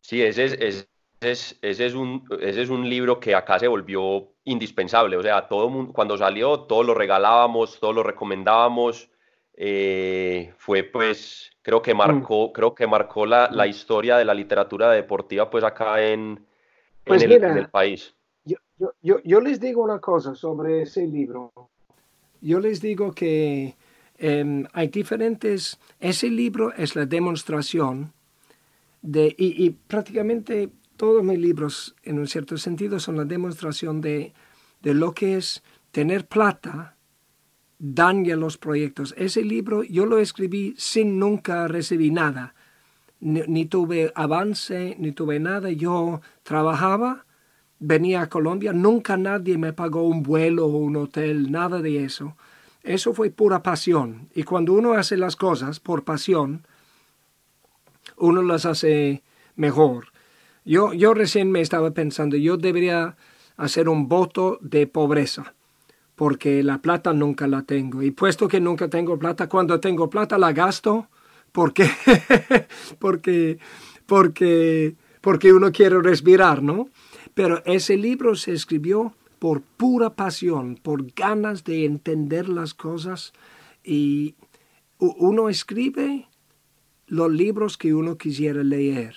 [0.01, 0.87] Sí, ese es,
[1.19, 5.69] ese, es, un, ese es un libro que acá se volvió indispensable, o sea, todo
[5.69, 9.09] mundo, cuando salió, todo lo regalábamos, todo lo recomendábamos,
[9.57, 12.51] eh, fue pues, creo que marcó, mm.
[12.53, 16.45] creo que marcó la, la, historia de la literatura deportiva pues acá en,
[17.03, 18.15] pues el, en el, país.
[18.45, 18.57] Yo,
[19.01, 21.51] yo, yo, les digo una cosa sobre ese libro
[22.41, 23.75] yo les digo que
[24.17, 28.13] em, hay diferentes, ese libro es la demostración
[29.01, 34.33] de, y, prácticamente todos mis libros en un cierto sentido son la demostración de,
[34.81, 36.96] de lo que es tener plata
[37.79, 39.13] daña los proyectos.
[39.17, 42.55] Ese libro yo lo escribí sin nunca recibir nada.
[43.19, 45.71] ni, tuve avance, ni tuve nada.
[45.71, 47.25] Yo trabajaba
[47.79, 52.35] venía a Colombia, nunca nadie me pagó un vuelo o un hotel, nada de eso.
[52.83, 54.29] Eso fue pura pasión.
[54.33, 56.65] Y cuando uno hace las cosas por pasión,
[58.17, 59.23] uno las hace
[59.55, 60.07] mejor.
[60.65, 63.15] Yo, yo recién me estaba pensando, yo debería
[63.57, 65.53] hacer un voto de pobreza,
[66.17, 68.01] porque la plata nunca la tengo.
[68.01, 71.07] Y puesto que nunca tengo plata, cuando tengo plata la gasto,
[71.51, 71.87] porque,
[72.99, 73.59] porque,
[74.07, 76.89] porque, porque uno quiere respirar, ¿no?
[77.35, 83.31] Pero ese libro se escribió por pura pasión, por ganas de entender las cosas
[83.83, 84.33] y
[84.97, 86.27] uno escribe
[87.05, 89.15] los libros que uno quisiera leer.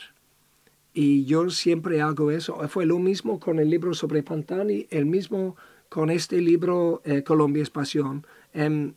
[0.93, 2.59] Y yo siempre hago eso.
[2.69, 5.57] Fue lo mismo con el libro sobre Pantani, el mismo
[5.91, 8.27] con este libro eh, Colombia es Pasión.
[8.55, 8.95] Em,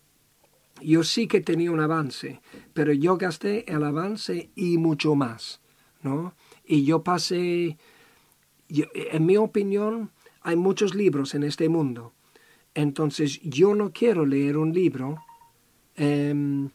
[0.82, 2.42] yo sí que tenía un avance,
[2.74, 5.60] pero yo gasté el avance y mucho más,
[6.02, 6.34] ¿no?
[6.66, 7.78] Y yo pasé
[8.70, 12.14] en mi opinión, hay muchos libros en este mundo.
[12.74, 15.24] Entonces, yo no quiero leer un libro
[15.96, 16.70] em,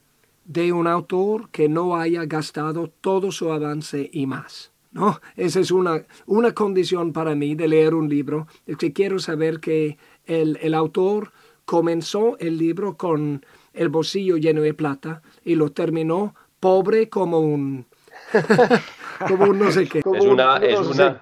[0.45, 4.73] de un autor que no haya gastado todo su avance y más.
[4.99, 5.21] ¿No?
[5.37, 9.61] Esa es una, una condición para mí de leer un libro, es que quiero saber
[9.61, 11.33] que el, el autor
[11.65, 17.87] comenzó el libro con el bolsillo lleno de plata y lo terminó pobre como un,
[19.29, 20.01] como un no sé qué.
[20.01, 21.21] es una, es una...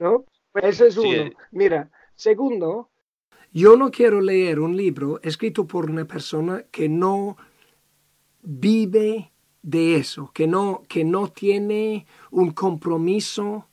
[0.00, 0.24] ¿no?
[0.52, 1.30] Pues ese es uno.
[1.52, 2.90] Mira, segundo.
[3.52, 7.36] Yo no quiero leer un libro escrito por una persona que no
[8.42, 9.29] vive
[9.62, 13.66] de eso, que no, que no tiene un compromiso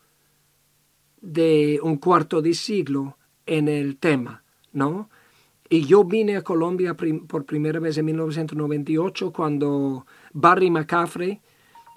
[1.22, 5.10] de un cuarto de siglo en el tema, ¿no?
[5.70, 11.42] Y yo vine a Colombia por primera vez en 1998 cuando Barry McCaffrey,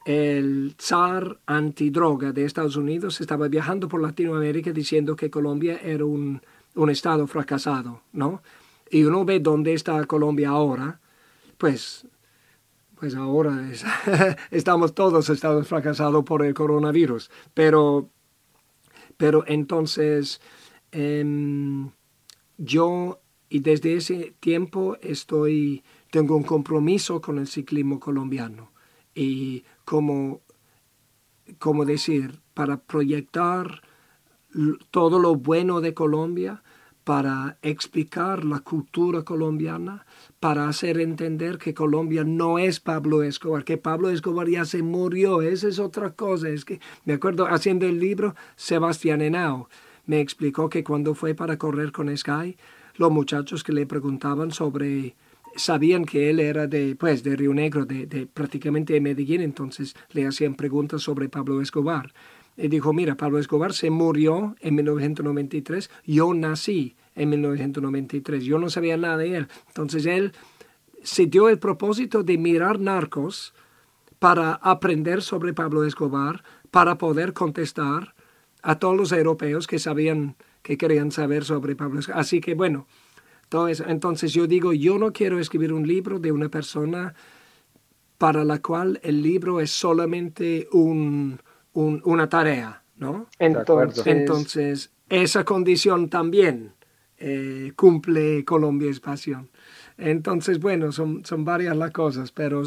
[0.04, 6.40] el zar antidroga de Estados Unidos, estaba viajando por Latinoamérica diciendo que Colombia era un,
[6.74, 8.42] un estado fracasado, ¿no?
[8.90, 11.00] Y uno ve dónde está Colombia ahora,
[11.56, 12.06] pues
[13.00, 13.66] pues ahora
[14.50, 15.32] estamos todos
[15.66, 17.30] fracasados por el coronavirus.
[17.54, 18.10] Pero,
[19.16, 20.42] pero entonces
[20.92, 21.90] em,
[22.58, 28.70] yo y desde ese tiempo estoy, tengo un compromiso con el ciclismo colombiano
[29.14, 30.42] y como,
[31.58, 33.80] como decir, para proyectar
[34.90, 36.62] todo lo bueno de Colombia,
[37.10, 40.06] para explicar la cultura colombiana,
[40.38, 45.42] para hacer entender que Colombia no es Pablo Escobar, que Pablo Escobar ya se murió,
[45.42, 46.48] esa es otra cosa.
[46.50, 49.68] Es que me acuerdo haciendo el libro, Sebastián Henao
[50.06, 52.56] me explicó que cuando fue para correr con Sky,
[52.94, 55.16] los muchachos que le preguntaban sobre
[55.56, 60.28] sabían que él era de pues de Río Negro, de, prácticamente de Medellín, entonces le
[60.28, 62.12] hacían preguntas sobre Pablo Escobar
[62.56, 68.70] y dijo, mira, Pablo Escobar se murió en 1993, yo nací en 1993, yo no
[68.70, 69.48] sabía nada de él.
[69.68, 70.32] Entonces él
[71.02, 73.54] se dio el propósito de mirar narcos
[74.18, 78.14] para aprender sobre Pablo Escobar, para poder contestar
[78.62, 82.20] a todos los europeos que sabían, que querían saber sobre Pablo Escobar.
[82.20, 82.86] Así que bueno,
[83.48, 83.84] todo eso.
[83.88, 87.14] entonces yo digo, yo no quiero escribir un libro de una persona
[88.18, 91.40] para la cual el libro es solamente un,
[91.72, 93.26] una tarea, ¿no?
[93.38, 96.74] Entonces, Entonces esa condición también
[97.20, 99.48] eh, cumple Colombia Espacio.
[99.98, 102.62] Entonces, bueno, son, son varias las cosas, pero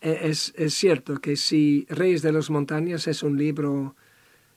[0.00, 3.96] es, es, cierto que si Reyes de las Montañas es un libro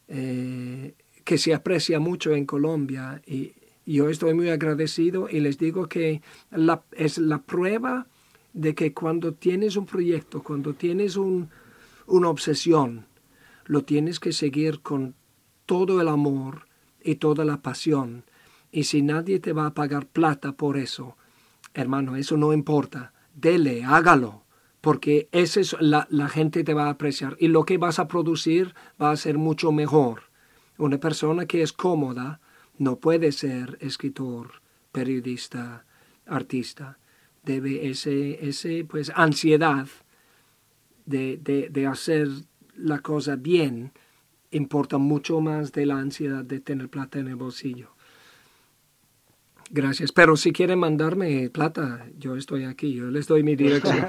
[0.08, 3.54] eh, que se aprecia mucho en Colombia y
[3.86, 6.22] yo estoy muy agradecido y les digo que
[6.92, 8.08] es la prueba
[8.54, 11.50] de que cuando tienes un proyecto, cuando tienes un,
[12.06, 13.06] una obsesión,
[13.66, 15.16] lo tienes que seguir con
[15.66, 16.68] todo el amor
[17.04, 18.24] y toda la pasión.
[18.72, 21.18] Y si nadie te va a pagar plata por eso,
[21.74, 23.14] hermano, eso no importa.
[23.36, 24.44] Dele, hágalo,
[24.82, 28.08] porque ese es la, la gente te va a apreciar y lo que vas a
[28.08, 30.24] producir va a ser mucho mejor.
[30.78, 32.40] Una persona que es cómoda
[32.78, 35.86] no puede ser escritor, periodista,
[36.26, 36.98] artista.
[37.44, 39.88] Debe ese, ese pues, ansiedad
[41.06, 42.28] de, de, de hacer
[42.76, 43.92] la cosa bien
[44.52, 47.96] importa mucho más de la ansiedad de tener plata en el bolsillo.
[49.74, 50.12] Gracias.
[50.12, 52.94] Pero si quieren mandarme plata, yo estoy aquí.
[52.94, 54.00] Yo les doy mi dirección.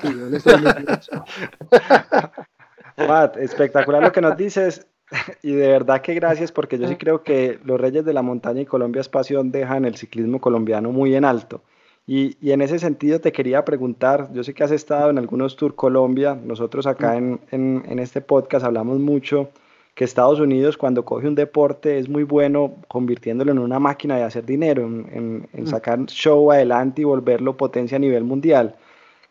[2.96, 4.86] Matt, espectacular lo que nos dices.
[5.42, 8.62] Y de verdad que gracias porque yo sí creo que los Reyes de la Montaña
[8.62, 11.62] y Colombia Espación dejan el ciclismo colombiano muy en alto.
[12.06, 15.56] Y, y, en ese sentido te quería preguntar, yo sé que has estado en algunos
[15.56, 19.50] Tour Colombia, nosotros acá en, en, en, este podcast hablamos mucho
[19.94, 24.22] que Estados Unidos cuando coge un deporte es muy bueno convirtiéndolo en una máquina de
[24.22, 28.76] hacer dinero, en, en sacar show adelante y volverlo potencia a nivel mundial.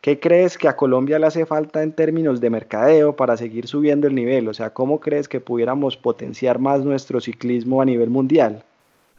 [0.01, 4.07] ¿Qué crees que a Colombia le hace falta en términos de mercadeo para seguir subiendo
[4.07, 4.47] el nivel?
[4.47, 8.63] O sea, ¿cómo crees que pudiéramos potenciar más nuestro ciclismo a nivel mundial?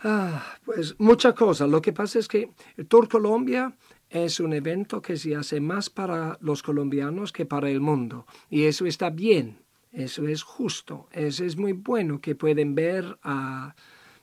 [0.02, 1.68] Ah, pues muchas cosas.
[1.68, 3.76] Lo que pasa es que el Tour Colombia
[4.10, 8.26] es un evento que se hace más para los colombianos que para el mundo.
[8.50, 9.58] Y eso está bien,
[9.92, 13.74] eso es justo, eso es muy bueno que pueden ver a,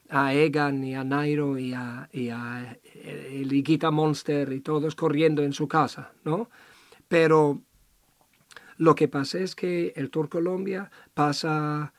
[0.10, 5.54] a Egan y a Nairo y a, y a el Monster y todos corriendo en
[5.54, 6.50] su casa, ¿no?
[7.08, 7.62] Pero
[8.78, 11.94] lo que pasa es que el Tour Colombia pasa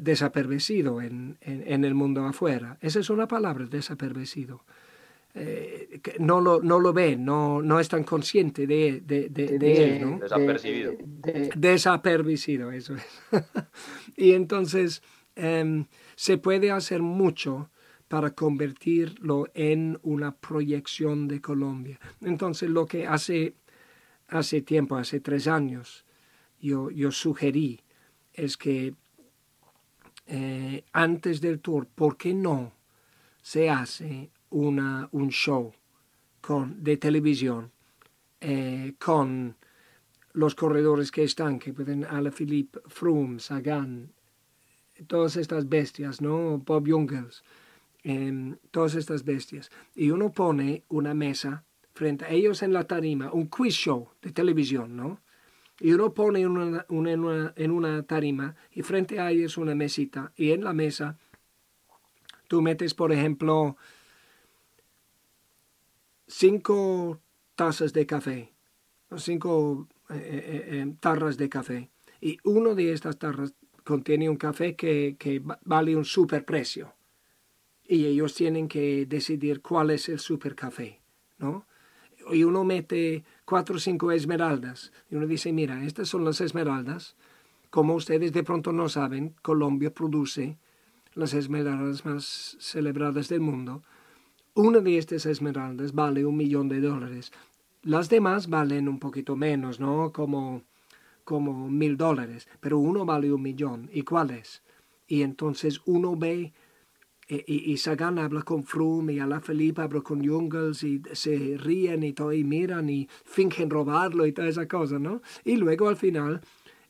[0.00, 2.76] desapercibido en, en, el mundo afuera.
[2.80, 4.64] Esa es una palabra, desapercibido.
[5.34, 10.00] Eh, no, lo, no lo ven, no, no están conscientes de, de, de, él.
[10.00, 10.18] ¿no?
[10.18, 10.92] Desapercibido.
[11.54, 13.04] desapercibido, eso es.
[14.16, 15.02] y entonces
[15.36, 15.86] em,
[16.16, 17.70] se puede hacer mucho
[18.08, 22.00] para convertirlo en una proyección de Colombia.
[22.22, 23.54] Entonces lo que hace,
[24.28, 26.06] hace tiempo, hace tres años,
[26.60, 27.80] yo, yo sugerí
[28.32, 28.94] es que
[30.26, 32.72] eh, antes del tour, ¿por qué no
[33.42, 35.72] se hace una, un show
[36.40, 37.72] con, de televisión
[38.40, 39.56] eh, con
[40.32, 44.12] los corredores que están, que pueden Alaphilippe, Froome, Sagan,
[45.06, 46.58] todas estas bestias, ¿no?
[46.58, 47.42] Bob Jungels,
[48.02, 49.70] em, todas estas bestias.
[49.94, 54.30] Y uno pone una mesa frente a ellos en la tarima, un quiz show de
[54.30, 55.20] televisión, ¿no?
[55.80, 60.64] Y uno pone una, en una tarima y frente a ellos una mesita y en
[60.64, 61.18] la mesa
[62.48, 63.76] tú metes, por ejemplo,
[66.28, 67.20] cinco
[67.56, 68.52] tazas de café,
[69.16, 71.90] cinco eh, eh, eh, tarras de café.
[72.20, 73.54] Y uno de estas tarras
[73.84, 76.94] contiene un café que, que vale un superprecio.
[77.86, 81.00] Y ellos tienen que decidir cuál es el super café,
[81.38, 81.66] ¿no?
[82.30, 84.92] Y uno mete cuatro o cinco esmeraldas.
[85.10, 87.16] Y uno dice, mira, estas son las esmeraldas.
[87.70, 90.58] Como ustedes de pronto no saben, Colombia produce
[91.14, 93.82] las esmeraldas más celebradas del mundo.
[94.58, 97.30] Una de estas esmeraldas vale un millón de dólares.
[97.84, 100.12] Las demás valen un poquito menos, ¿no?
[100.12, 100.62] Como,
[101.22, 103.88] como mil dólares, pero uno vale un millón.
[103.92, 104.64] ¿Y cuál es?
[105.06, 106.52] Y entonces uno ve,
[107.28, 112.02] eh, y, y, Sagan habla con Froome, y Alaphilippe habla con Jungels, y se ríen
[112.02, 115.22] y todo, y miran, y fingen robarlo y toda esa cosa, ¿no?
[115.44, 116.40] Y luego al final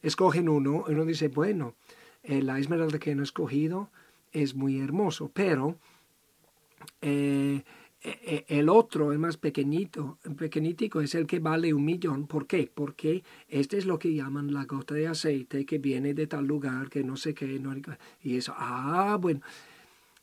[0.01, 1.75] escogen uno, y uno dice, bueno,
[2.23, 3.91] eh, la esmeralda que han escogido
[4.33, 5.77] es muy hermoso, pero
[7.01, 7.63] eh,
[8.01, 12.27] e, e, el otro, el más pequeñito, pequeñitico, es el que vale un millón.
[12.27, 12.71] ¿Por qué?
[12.73, 16.89] Porque este es lo que llaman la gota de aceite que viene de tal lugar
[16.91, 17.59] que no sé qué.
[17.59, 17.75] No,
[18.23, 19.41] y eso, ah, bueno.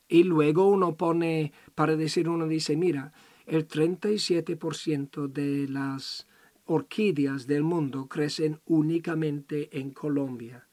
[0.07, 3.11] Y luego uno pone, para decir, uno dice, mira,
[3.45, 6.27] el 37% de las
[6.65, 10.67] orquídeas del mundo crecen únicamente en Colombia.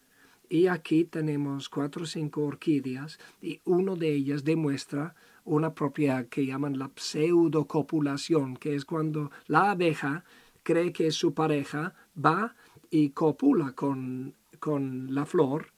[0.49, 5.15] Y aquí tenemos cuatro o cinco orquídeas y uno de ellas demuestra
[5.45, 10.25] una propiedad que llaman la pseudocopulación, que es cuando la abeja
[10.63, 12.55] cree que su pareja va
[12.91, 15.73] y copula con, con la flor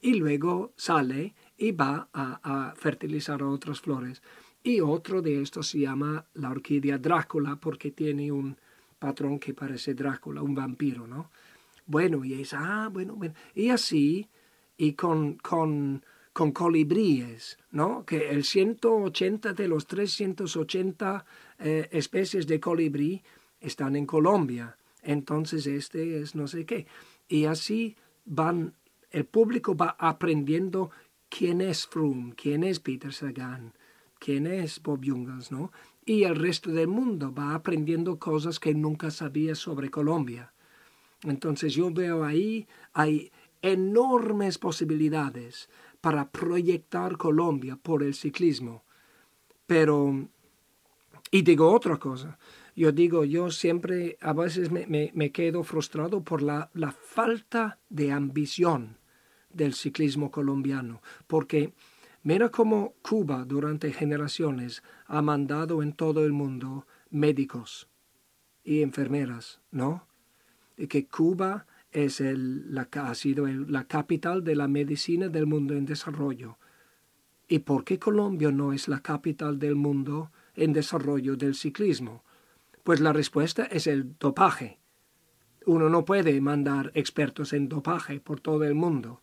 [0.00, 4.22] y luego sale y va a, fertilizar otras flores.
[4.62, 8.56] Y otro de estos se llama la orquídea Drácula porque tiene un
[8.98, 11.30] patrón que parece Drácula, un vampiro, ¿no?
[11.86, 13.34] Bueno, y es, ah, bueno, bueno.
[13.54, 14.28] Y así,
[14.76, 15.38] y con
[16.38, 18.04] con colibríes, ¿no?
[18.06, 21.24] Que el 180 de los 380
[21.58, 23.24] eh, especies de colibrí
[23.60, 24.78] están en Colombia.
[25.02, 26.86] Entonces este es no sé qué.
[27.26, 28.74] Y así van,
[29.10, 30.92] el público va aprendiendo
[31.28, 33.72] quién es Froome, quién es Peter Sagan,
[34.20, 35.72] quién es Bob Jungels, ¿no?
[36.06, 40.52] Y el resto del mundo va aprendiendo cosas que nunca sabía sobre Colombia.
[41.24, 45.68] Entonces yo veo ahí, hay enormes posibilidades
[46.00, 48.84] para proyectar Colombia por el ciclismo.
[49.66, 50.28] Pero,
[51.30, 52.38] y digo otra cosa,
[52.78, 58.98] yo digo, yo siempre a veces me, quedo frustrado por la, la, falta de ambición
[59.50, 61.72] del ciclismo colombiano, porque
[62.22, 67.88] mira cómo Cuba durante generaciones ha mandado en todo el mundo médicos
[68.62, 70.06] y enfermeras, ¿no?
[70.76, 71.66] Y que Cuba
[72.04, 76.58] es el, la, ha sido la capital de la medicina del mundo en desarrollo.
[77.48, 82.22] ¿Y por qué Colombia no es la capital del mundo en desarrollo del ciclismo?
[82.84, 84.78] Pues la respuesta es el dopaje.
[85.66, 89.20] Uno no puede mandar expertos en dopaje por todo el mundo,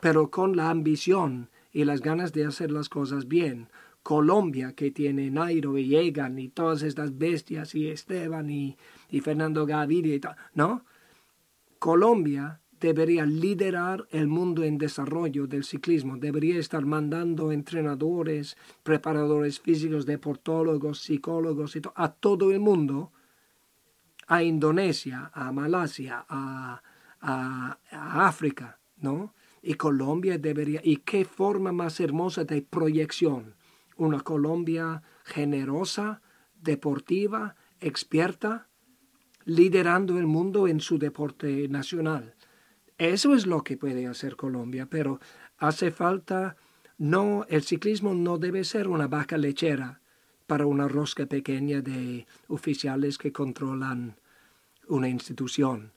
[0.00, 3.68] pero con la ambición y las ganas de hacer las cosas bien,
[4.02, 8.76] Colombia, que tiene Nairo y Egan y todas estas bestias, y Esteban y,
[9.10, 10.84] y Fernando Gaviria y tal, ¿no?
[11.82, 20.06] Colombia debería liderar el mundo en desarrollo del ciclismo, debería estar mandando entrenadores, preparadores físicos,
[20.06, 23.10] deportólogos, psicólogos a todo el mundo,
[24.28, 26.80] a Indonesia, a Malasia, a,
[27.20, 29.34] a, a África, ¿no?
[29.60, 33.56] Y Colombia debería, y qué forma más hermosa de proyección,
[33.96, 36.22] una Colombia generosa,
[36.60, 38.68] deportiva, experta,
[39.44, 42.34] liderando el mundo en su deporte nacional.
[42.98, 45.20] Eso es lo que puede hacer Colombia, pero
[45.58, 46.56] hace falta,
[46.98, 50.00] no, el ciclismo no debe ser una vaca lechera
[50.46, 54.16] para una rosca pequeña de oficiales que controlan
[54.88, 55.92] una institución,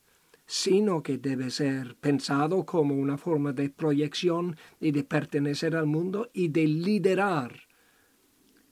[0.45, 6.29] sino que debe ser pensado como una forma de proyección y de pertenecer al mundo
[6.33, 7.61] y de liderar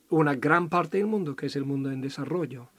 [0.08, 2.70] una gran parte del mundo, que es el mundo en desarrollo.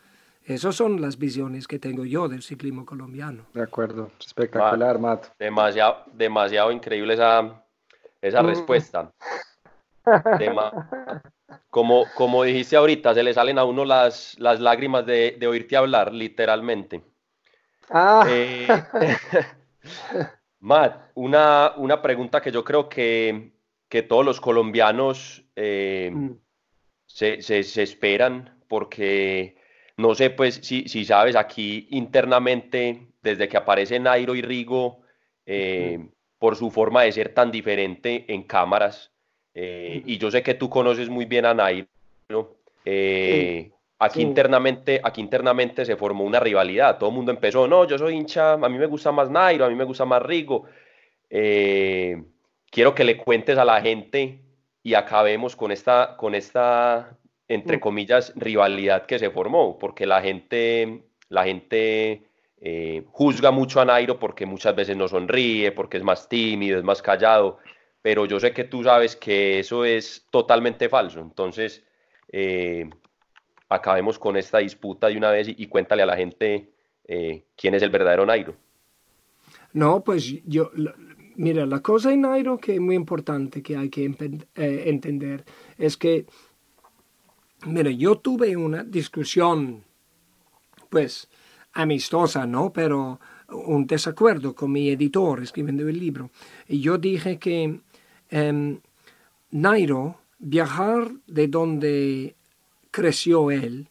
[0.45, 3.47] Esas son las visiones que tengo yo del ciclismo colombiano.
[3.53, 5.27] De acuerdo, espectacular, Matt.
[5.39, 7.65] Demasiado, demasiado increíble esa,
[8.21, 8.45] esa mm.
[8.45, 9.11] respuesta.
[11.71, 15.77] como, como dijiste ahorita, se le salen a uno las, las lágrimas de, de oírte
[15.77, 17.01] hablar, literalmente.
[17.89, 18.23] Ah.
[18.29, 18.67] Eh,
[20.59, 23.51] Matt, una, una, pregunta que yo creo que,
[23.89, 26.31] que todos los colombianos eh, mm.
[27.07, 29.57] se, se, esperan, porque
[29.97, 35.01] no sé, pues, si, si, sabes, aquí internamente, desde que aparece Nairo y Rigo,
[35.45, 35.99] eh,
[36.37, 39.11] por su forma de ser tan diferente en cámaras,
[39.53, 41.87] y yo sé que tú conoces muy bien a Nairo,
[43.97, 46.97] Aquí, internamente, aquí internamente se formó una rivalidad.
[46.97, 49.69] Todo el mundo empezó, no, yo soy hincha, a mí me gusta más Nairo, a
[49.69, 50.65] mí me gusta más Rigo.
[51.29, 52.21] Eh,
[52.69, 54.41] quiero que le cuentes a la gente
[54.83, 57.17] y acabemos con esta, con esta,
[57.47, 57.79] entre mm.
[57.79, 62.23] comillas, rivalidad que se formó, porque la gente, la gente
[62.61, 66.83] eh, juzga mucho a Nairo porque muchas veces no sonríe, porque es más tímido, es
[66.83, 67.59] más callado,
[68.01, 71.19] pero yo sé que tú sabes que eso es totalmente falso.
[71.19, 71.83] Entonces,
[72.31, 72.89] eh,
[73.69, 76.69] acabemos con esta disputa de una vez y, cuéntale a la gente
[77.07, 78.55] eh, quién es el verdadero Nairo.
[79.73, 80.71] No, pues yo,
[81.35, 84.05] mira, la cosa en Nairo que es muy importante que hay que
[84.55, 85.43] entender
[85.77, 86.25] es que,
[87.65, 89.83] mira, yo tuve una discusión,
[90.89, 91.27] pues,
[91.73, 92.71] amistosa, ¿no?
[92.71, 96.31] Pero un desacuerdo con mi editor escribiendo el libro.
[96.67, 97.81] Y yo dije que
[98.29, 98.79] em,
[99.51, 102.35] Nairo, viajar de donde
[102.91, 103.89] creció él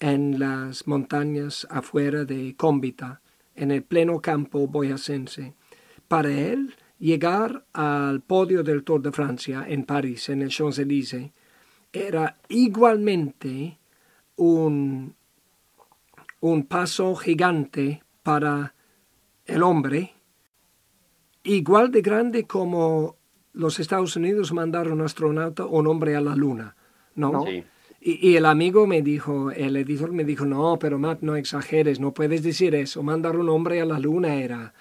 [0.00, 3.22] en las montañas afuera de Cómbita,
[3.54, 5.54] en el pleno campo boyacense.
[6.08, 11.32] Para él, llegar al podio del Tour de Francia en París, en el Champs-Élysées,
[11.92, 13.78] era igualmente
[14.36, 15.14] un,
[16.40, 18.74] un paso gigante para
[19.46, 20.14] el hombre,
[21.44, 23.16] igual de grande como
[23.52, 26.74] los Estados Unidos mandaron un astronauta o un hombre a la luna.
[27.14, 27.44] ¿no?
[28.00, 32.12] Y, el amigo me dijo, el editor me dijo, no, pero Matt, no exageres, no
[32.12, 33.02] puedes decir eso.
[33.02, 34.74] Mandar un hombre a la luna era,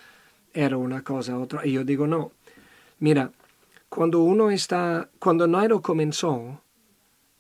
[0.54, 1.66] era una cosa, otra.
[1.66, 2.32] Y yo digo, no.
[2.98, 3.32] Mira,
[3.90, 6.62] cuando uno está, cuando Nairo comenzó,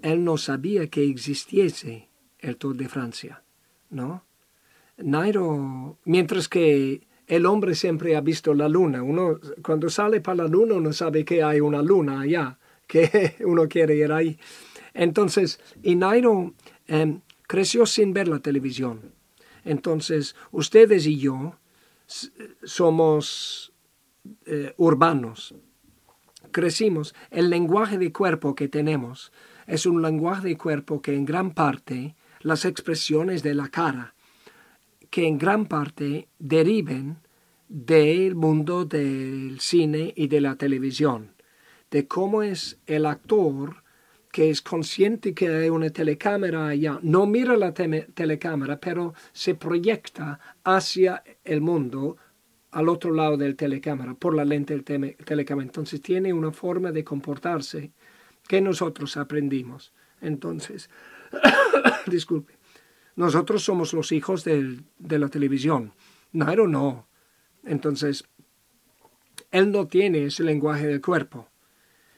[0.02, 3.44] él no sabía que existiese el Tour de Francia,
[3.90, 4.24] ¿no?
[4.98, 10.48] Nairo, mientras que el hombre siempre ha visto la luna, uno cuando sale para la
[10.48, 14.38] luna uno sabe que hay una luna allá, que uno quiere ir ahí.
[14.94, 16.54] Entonces, Inairo
[16.88, 19.14] em, creció sin ver la televisión.
[19.64, 21.56] Entonces, ustedes y yo
[22.64, 23.72] somos
[24.46, 25.56] eh, urbanos.
[26.52, 27.16] Crecimos.
[27.30, 29.32] El lenguaje de cuerpo que tenemos
[29.68, 34.16] es un lenguaje de cuerpo que en gran parte, las expresiones de la cara,
[35.10, 37.18] que en gran parte deriven
[37.68, 41.34] del mundo del cine y de la televisión,
[41.90, 43.84] de cómo es el actor
[44.32, 50.40] que es consciente que hay una telecámara allá, no mira la telecámara, pero se proyecta
[50.64, 52.18] hacia el mundo
[52.72, 55.66] al otro lado del telecámara, por la lente del telecámara.
[55.66, 57.92] Entonces tiene una forma de comportarse
[58.48, 59.94] que nosotros aprendimos.
[60.22, 60.90] Entonces,
[62.08, 62.58] disculpe,
[63.16, 64.84] nosotros somos los hijos de
[65.20, 65.94] la televisión.
[66.32, 67.08] Nairo no.
[67.64, 68.26] Entonces,
[69.52, 71.50] él no tiene ese lenguaje del cuerpo.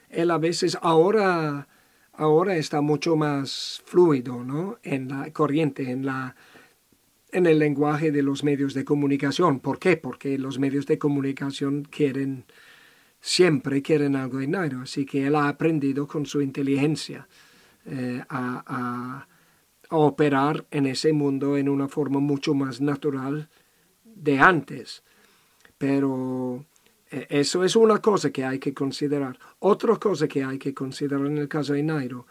[0.10, 1.68] Él a veces ahora
[2.14, 4.80] ahora está mucho más fluido ¿no?
[4.84, 6.36] en la corriente, en, la,
[7.32, 9.60] en el lenguaje de los medios de comunicación.
[9.60, 9.98] ¿Por qué?
[9.98, 12.46] Porque los medios de comunicación quieren,
[13.26, 17.26] siempre quieren algo Nairo, así que él ha aprendido con su inteligencia
[17.86, 19.26] eh, a,
[19.90, 23.50] a, operar en ese mundo en una forma mucho más natural
[24.04, 25.04] de antes.
[25.78, 26.66] Pero
[27.10, 29.40] e, eso es una cosa que hay que considerar.
[29.60, 32.28] Otra cosa que hay que considerar en el caso de Nairo,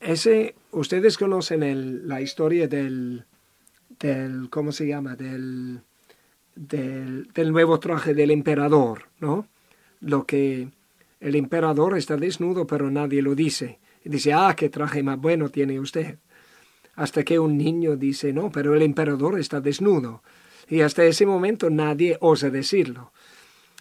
[0.00, 3.26] ese, ustedes conocen la historia del,
[3.98, 5.14] del, ¿cómo se llama?
[5.14, 5.82] Del,
[6.54, 9.46] del, nuevo traje del emperador, ¿no?
[10.04, 10.68] Lo que
[11.20, 13.78] el emperador está desnudo, pero nadie lo dice.
[14.04, 16.18] Y dice, ah, qué traje más bueno tiene usted.
[16.94, 20.22] Hasta que un niño dice, no, pero el emperador está desnudo.
[20.68, 23.12] Y hasta ese momento nadie osa decirlo.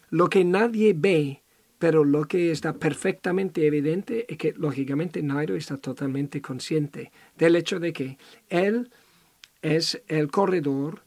[0.09, 1.41] Lo que nadie ve,
[1.78, 7.82] pero lo que está perfectamente evidente es que lógicamente Nairo está totalmente consciente del hecho
[7.82, 8.17] de que
[8.47, 8.89] él
[9.61, 11.01] es el corredor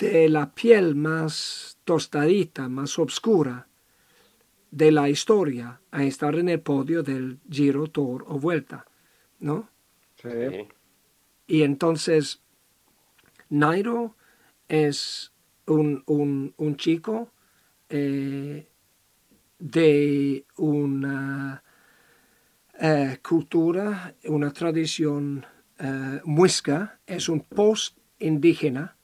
[0.00, 3.68] de la piel más tostadita, más oscura
[4.70, 8.86] de la historia a estar en el podio del Giro, Tour o Vuelta,
[9.38, 9.68] ¿no?
[10.22, 10.68] Sí.
[11.46, 12.40] Y entonces,
[13.50, 14.16] Nairo
[14.68, 15.32] es
[15.66, 17.30] un, un, un chico
[17.88, 18.68] eh,
[19.58, 21.62] de una
[22.78, 25.44] eh, cultura, una tradición
[25.78, 28.96] eh, muisca, es un post indígena,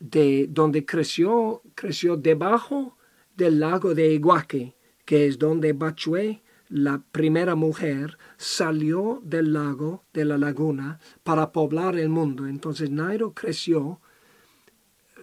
[0.00, 2.96] de donde creció, creció debajo
[3.36, 10.24] del lago de Iguaque, que es donde Bachué, la primera mujer, salió del lago, de
[10.24, 12.46] la laguna, para poblar el mundo.
[12.46, 14.00] Entonces Nairo creció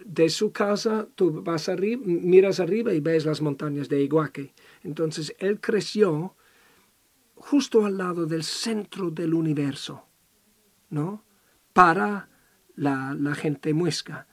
[0.04, 4.54] de su casa, tú vas arriba, miras arriba y ves las montañas de Iguaque.
[4.82, 6.34] Entonces él creció
[7.34, 10.06] justo al lado del centro del universo,
[10.90, 11.24] ¿no?
[11.72, 12.28] Para
[12.76, 14.26] la, la gente muesca.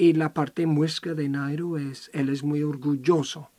[0.00, 3.50] Y la parte muesca de Nairo es, él es muy orgulloso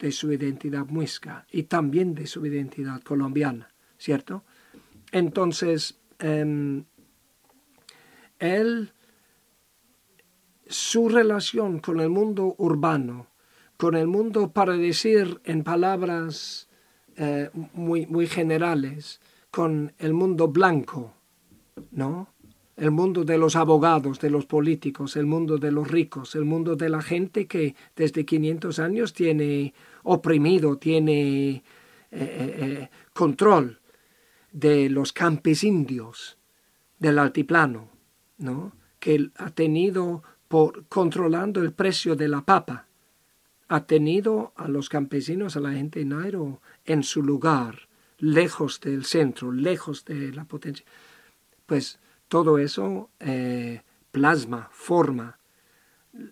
[0.00, 4.42] de su identidad muesca y también de su identidad colombiana, ¿cierto?
[5.12, 6.82] Entonces, em,
[8.40, 8.90] él,
[10.66, 13.28] su relación con el mundo urbano,
[13.76, 16.68] con el mundo, para decir en palabras
[17.14, 19.20] eh, muy, muy generales,
[19.52, 21.14] con el mundo blanco,
[21.92, 22.33] ¿no?
[22.76, 26.76] El mundo de los abogados, de los políticos, el mundo de los ricos, el mundo
[26.76, 31.62] de la gente que desde 500 años tiene oprimido, tiene eh,
[32.10, 33.80] eh, eh, control
[34.52, 36.38] de los campesinos
[36.98, 37.88] del altiplano,
[38.38, 38.72] ¿no?
[38.98, 42.86] que ha tenido por controlando el precio de la papa,
[43.68, 49.04] ha tenido a los campesinos, a la gente de Nairo en su lugar, lejos del
[49.04, 50.84] centro, lejos de la potencia.
[51.66, 51.98] Pues
[52.28, 55.38] todo eso eh, plasma, forma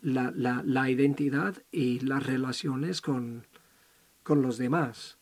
[0.03, 3.47] la, identidad y las relaciones con,
[4.23, 5.19] con los demás.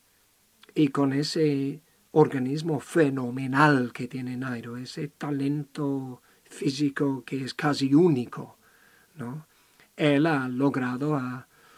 [0.75, 8.59] Y con ese organismo fenomenal que tiene Nairo, ese talento físico que es casi único,
[9.16, 9.47] ¿no?
[9.97, 11.18] Él ha logrado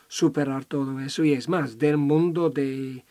[0.08, 3.04] superar todo eso y es más, del mundo de,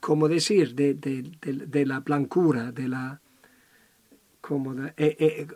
[0.00, 3.21] ¿cómo decir?, de, de la blancura, de la,
[4.42, 5.46] como, eh, eh,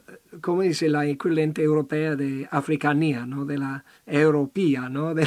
[0.41, 3.45] como dice la equivalente europea de africanía, ¿no?
[3.45, 5.13] de la europea, ¿no?
[5.13, 5.27] de,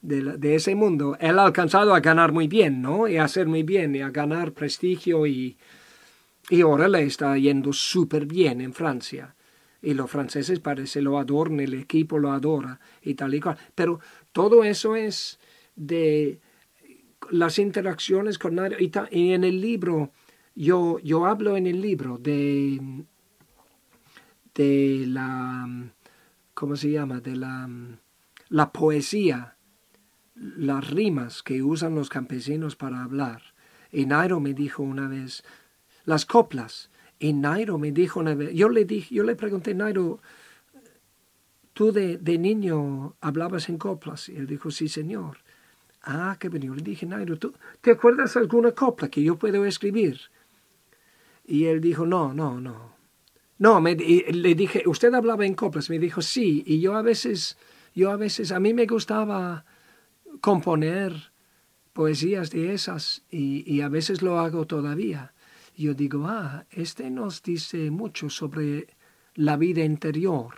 [0.00, 1.16] de, ese mundo.
[1.20, 3.08] Él ha alcanzado a ganar muy bien, ¿no?
[3.08, 5.58] y a hacer muy bien, y a ganar prestigio, y,
[6.48, 9.34] y ahora le está yendo súper bien en Francia.
[9.82, 13.58] Y los franceses parece lo adoran, el equipo lo adora, y tal y cual.
[13.74, 13.98] Pero
[14.30, 15.40] todo eso es
[15.74, 16.38] de
[17.30, 20.12] las interacciones con y, y en el libro
[20.56, 23.04] yo, yo hablo en el libro de,
[24.54, 25.68] de la,
[26.54, 27.20] ¿cómo se llama?
[27.20, 27.68] De la,
[28.48, 29.56] la poesía,
[30.34, 33.42] las rimas que usan los campesinos para hablar.
[33.92, 35.44] Y Nairo me dijo una vez,
[36.06, 36.90] las coplas.
[37.18, 40.20] Y Nairo me dijo una vez, yo le, dije, yo le pregunté, Nairo,
[41.74, 44.30] ¿tú de, de niño hablabas en coplas?
[44.30, 45.38] Y él dijo, sí, señor.
[46.02, 46.62] Ah, qué bien.
[46.62, 47.52] Yo le dije, Nairo, ¿tú
[47.82, 50.18] te acuerdas alguna copla que yo puedo escribir?
[51.46, 52.96] Y él dijo, no, no, no.
[53.58, 55.88] No, me, le dije, usted hablaba en coplas.
[55.88, 56.62] Me dijo, sí.
[56.66, 57.56] Y yo a veces,
[57.94, 59.64] yo a veces, a mí me gustaba
[60.40, 61.32] componer
[61.92, 65.32] poesías de esas y, a veces lo hago todavía.
[65.76, 68.88] Yo digo, ah, este nos dice mucho sobre
[69.34, 70.54] la vida interior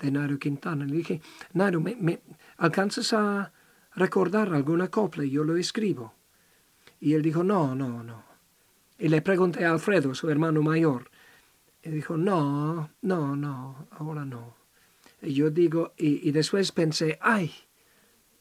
[0.00, 0.84] de Nairo Quintana.
[0.84, 1.20] Le dije,
[1.54, 2.20] Nairo, ¿me, me
[2.58, 3.52] alcanzas a
[3.94, 5.24] recordar alguna copla?
[5.24, 6.14] Y yo lo escribo.
[7.00, 8.29] Y él dijo, no, no, no.
[9.00, 11.10] Y le pregunté a Alfredo, su hermano mayor.
[11.82, 14.54] Y dijo, no, no, no, ahora no.
[15.22, 17.50] Y yo digo, y, después pensé, ay,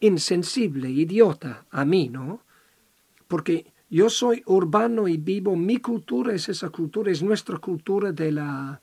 [0.01, 2.43] insensible, idiota, a mí, ¿no?
[3.29, 8.31] Porque yo soy urbano y vivo, mi cultura es esa cultura, es nuestra cultura de
[8.33, 8.81] la,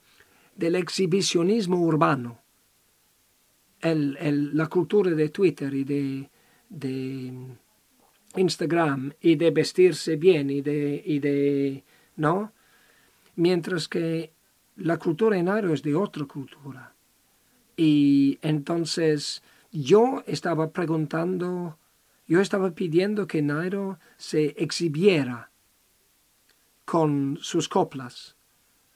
[0.54, 2.40] del exhibicionismo urbano.
[3.80, 6.30] El, la cultura de Twitter y de,
[6.70, 7.32] de
[8.36, 11.84] Instagram y de vestirse bien y de, y de
[12.16, 12.52] ¿no?
[13.34, 14.32] Mientras que
[14.76, 16.94] la cultura en Nairo es de otra cultura.
[17.76, 21.78] Y entonces yo estaba preguntando,
[22.26, 25.50] yo estaba pidiendo que Nairo se exhibiera
[26.84, 28.36] con sus coplas,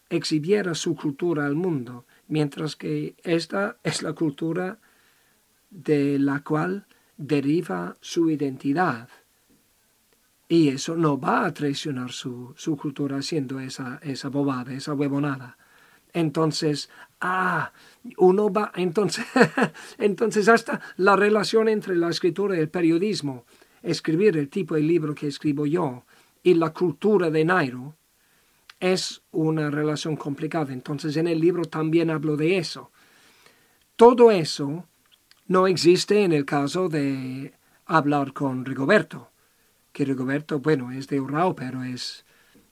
[0.08, 4.78] exhibiera su cultura al mundo, mientras que esta es la cultura
[5.70, 6.86] de la cual
[7.16, 9.08] deriva su identidad.
[10.50, 15.56] Y eso no va a traicionar su, cultura haciendo esa, esa bobada, esa huevonada.
[16.12, 16.90] Entonces,
[17.20, 17.72] ah,
[18.16, 19.24] uno va, entonces,
[19.98, 23.44] entonces hasta la relación entre la escritura y el periodismo,
[23.80, 26.04] escribir el tipo de libro que escribo yo
[26.42, 27.94] y la cultura de Nairo,
[28.80, 30.72] es una relación complicada.
[30.72, 32.90] Entonces en el libro también hablo de eso.
[33.94, 34.84] Todo eso
[35.46, 37.54] no existe en el caso de
[37.86, 39.29] hablar con Rigoberto
[39.92, 42.24] que Rigoberto, bueno, es de Urrao, pero es,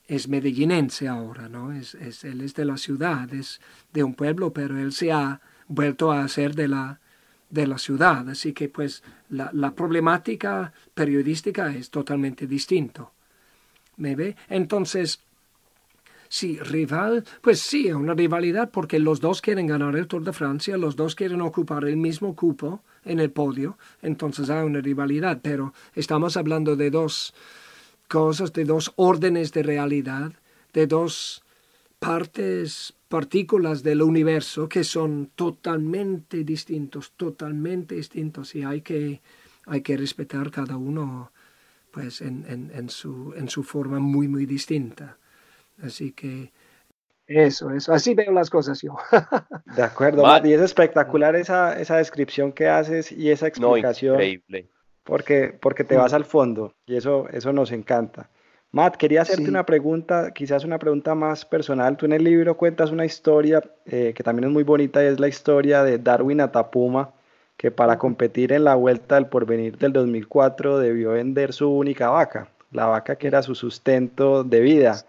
[0.07, 1.73] es medellinense ahora, ¿no?
[1.73, 3.61] Es, es, él es de la ciudad, es
[3.93, 7.01] de un pueblo, pero él se ha vuelto a ser de la,
[7.51, 8.29] de la ciudad.
[8.29, 13.13] Así que pues la, la problemática periodística es totalmente distinto.
[13.97, 14.37] ¿Me ve?
[14.49, 15.21] Entonces,
[16.31, 20.77] Sí, rival, pues sí, una rivalidad porque los dos quieren ganar el Tour de Francia,
[20.77, 25.73] los dos quieren ocupar el mismo cupo en el podio, entonces hay una rivalidad, pero
[25.95, 27.35] estamos hablando de dos
[28.09, 30.33] cosas, de dos órdenes de realidad,
[30.73, 31.43] de dos
[31.99, 39.21] partes, partículas del universo que son totalmente distintos, totalmente distintos y hay que,
[39.67, 41.33] hay que respetar cada uno
[41.91, 45.17] pues en, en, su, en su forma muy, muy distinta.
[45.83, 46.53] Así que
[47.29, 48.97] eso, eso, así veo las cosas yo.
[49.77, 54.15] De acuerdo, y es espectacular esa, esa descripción que haces y esa explicación.
[54.15, 54.69] increíble.
[55.05, 58.31] Porque, porque te vas al fondo y eso, eso nos encanta.
[58.71, 61.97] Matt, quería hacerte una pregunta, quizás una pregunta más personal.
[61.97, 65.19] Tú en el libro cuentas una historia eh, que también es muy bonita y es
[65.19, 67.13] la historia de Darwin Atapuma,
[67.57, 72.49] que para competir en la Vuelta del Porvenir del 2004 debió vender su única vaca,
[72.71, 75.03] la vaca que era su sustento de vida.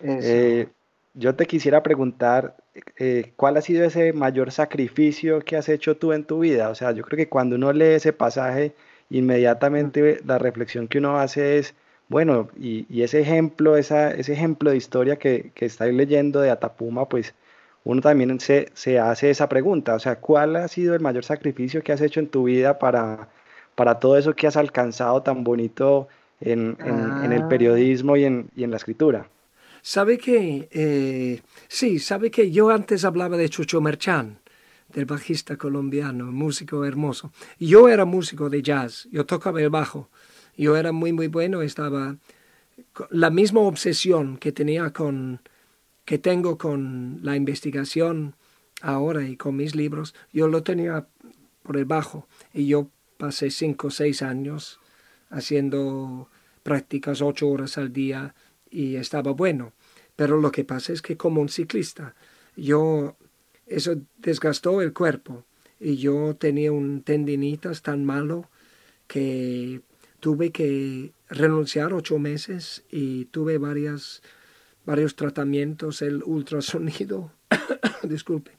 [0.00, 0.68] Eh,
[1.14, 2.56] yo te quisiera preguntar,
[2.98, 6.68] eh, ¿cuál ha sido ese mayor sacrificio que has hecho tú en tu vida?
[6.70, 8.74] O sea, yo creo que cuando uno lee ese pasaje,
[9.10, 11.74] inmediatamente la reflexión que uno hace es,
[12.08, 17.08] bueno, y, ese ejemplo, esa, ese ejemplo de historia que, que estáis leyendo de Atapuma,
[17.08, 17.34] pues
[17.84, 21.82] uno también se, se, hace esa pregunta, o sea, ¿cuál ha sido el mayor sacrificio
[21.82, 23.28] que has hecho en tu vida para,
[23.74, 26.08] para todo eso que has alcanzado tan bonito
[26.40, 27.48] en, en el ah.
[27.48, 29.28] periodismo y en, y en la escritura?
[29.82, 34.38] Sabe que, eh, sí, sabe que yo antes hablaba de Chucho Merchán,
[34.92, 37.32] del bajista colombiano, músico hermoso.
[37.58, 40.10] Yo era músico de jazz, yo tocaba el bajo,
[40.56, 42.16] yo era muy, muy bueno, estaba
[43.10, 45.40] la misma obsesión que tenía con,
[46.04, 48.34] que tengo con la investigación
[48.80, 51.06] ahora y con mis libros, yo lo tenía
[51.62, 52.26] por el bajo.
[52.52, 54.80] Y yo pasé cinco o seis años
[55.28, 56.28] haciendo
[56.62, 58.34] prácticas ocho horas al día
[58.70, 59.72] y estaba bueno.
[60.16, 62.14] Pero lo que pasa es que como un ciclista,
[62.56, 63.16] yo,
[63.66, 65.44] eso desgastó el cuerpo
[65.78, 68.50] y yo tenía un tendinitas tan malo
[69.06, 69.80] que
[70.20, 74.22] tuve que renunciar ocho meses y tuve varias,
[74.84, 77.32] varios tratamientos, el ultrasonido,
[78.02, 78.52] disculpe,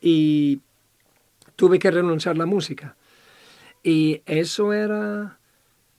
[0.00, 0.62] y
[1.56, 2.96] tuve que renunciar a la música.
[3.82, 5.38] Y eso era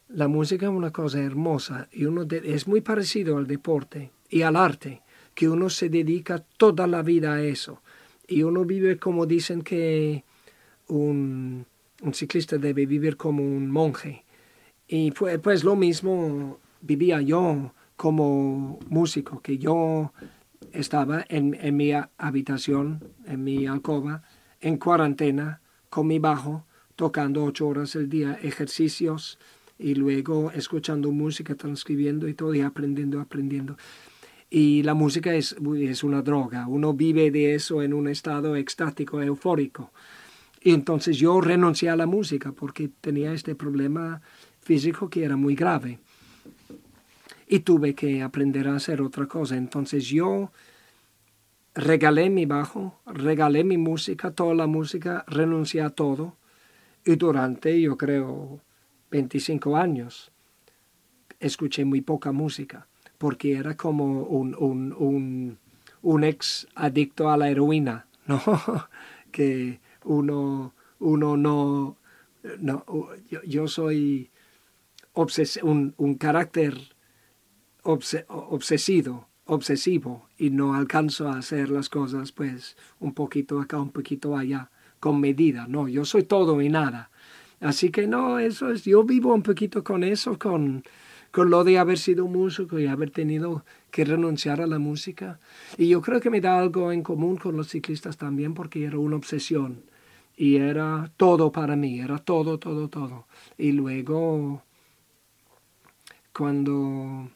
[0.10, 5.01] la música una cosa hermosa y uno es muy parecido al deporte y al arte,
[5.34, 7.82] que uno se dedica toda la vida a eso.
[8.28, 10.24] Y uno vive como dicen que
[10.88, 11.66] un,
[12.14, 14.24] ciclista debe vivir como un monje.
[14.88, 20.14] Y pues, pues lo mismo vivía yo como músico, que yo
[20.72, 24.24] estaba en, en mi habitación, en mi alcoba,
[24.62, 29.38] en cuarentena, con mi bajo, tocando ocho horas al día, ejercicios,
[29.78, 33.78] y luego escuchando música, transcribiendo y todo y aprendiendo, aprendiendo.
[34.49, 39.21] Y la música es, es una droga, uno vive de eso en un estado extático,
[39.21, 39.91] eufórico.
[40.61, 44.21] Y entonces yo renuncié a la música porque tenía este problema
[44.61, 45.99] físico que era muy grave.
[47.47, 49.55] Y tuve que aprender a hacer otra cosa.
[49.55, 50.51] Entonces yo
[51.76, 56.36] regalé mi bajo, regalé mi música, toda la música, renuncié a todo.
[57.05, 58.59] Y durante, yo creo,
[59.16, 60.32] 25 años,
[61.39, 62.88] escuché muy poca música,
[63.18, 65.57] porque era como un, un,
[66.01, 68.41] un, ex adicto a la heroína, ¿no?
[69.32, 71.97] que uno, uno no,
[72.59, 72.86] no
[73.30, 74.32] yo, yo soy
[75.63, 76.78] un, un, carácter
[77.84, 84.36] obsesivo, obsesivo y no alcanzo a hacer las cosas pues un poquito acá, un poquito
[84.36, 87.11] allá, con medida, no, yo soy todo y nada.
[87.60, 90.84] Así que no, eso es, yo vivo un poquito con eso, con,
[91.32, 95.39] con lo de haber sido músico y haber tenido que renunciar a la música.
[95.78, 98.97] Y yo creo que me da algo en común con los ciclistas también porque era
[98.99, 99.84] una obsesión
[100.38, 103.28] y era todo para mí, era todo, todo, todo.
[103.58, 104.64] Y luego,
[106.34, 107.30] cuando,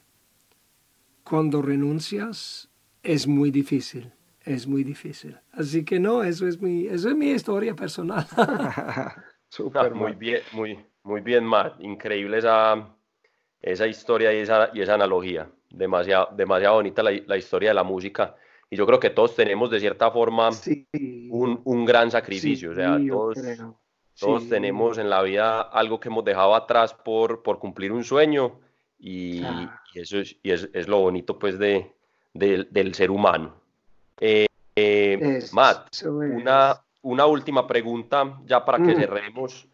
[1.24, 2.70] cuando renuncias,
[3.04, 4.12] es muy difícil,
[4.44, 5.38] es muy difícil.
[5.52, 8.28] Así que no, eso es mi, eso es mi historia personal.
[9.50, 11.82] Super muy bien, muy, muy bien, Matt.
[11.82, 12.88] Increíble esa,
[13.62, 15.50] esa historia y esa, y esa analogía.
[15.70, 18.36] Demasiado, demasiado bonita la, la, historia de la música.
[18.70, 20.50] Y yo creo que todos tenemos de cierta forma
[21.30, 22.72] un, un, gran sacrificio.
[22.72, 23.38] o sea, todos,
[24.20, 28.60] todos tenemos en la vida algo que hemos dejado atrás por, por cumplir un sueño.
[29.00, 29.42] Y,
[29.94, 31.92] y eso es, y es, es, lo bonito pues de,
[32.34, 33.56] de del ser humano.
[34.20, 34.46] Eh,
[34.76, 39.00] eh Matt, una, una última pregunta ya para que mm.
[39.00, 39.68] cerremos.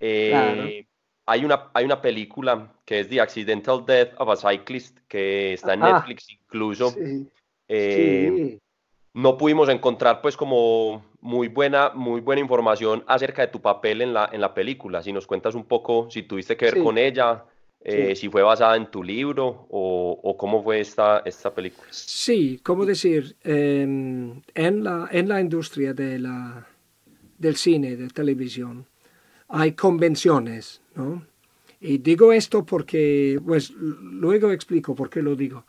[0.00, 0.86] Eh,
[1.26, 5.74] hay, una, hay una película que es The Accidental Death of a Cyclist que está
[5.74, 6.94] en Netflix incluso.
[7.68, 8.58] Eh,
[9.14, 14.12] no pudimos encontrar pues como muy buena, muy buena información acerca de tu papel en
[14.12, 15.02] la, en la película.
[15.02, 17.44] Si nos cuentas un poco si tuviste que ver con ella,
[17.84, 21.88] eh, si fue basada en tu libro o, cómo fue esta, esta película.
[21.90, 26.66] Sí, como decir, en, la, en la industria de la,
[27.42, 28.86] del cine, de televisión,
[29.48, 31.26] hay convenciones, ¿no?
[31.80, 35.66] Y digo esto porque, pues luego explico por qué lo digo.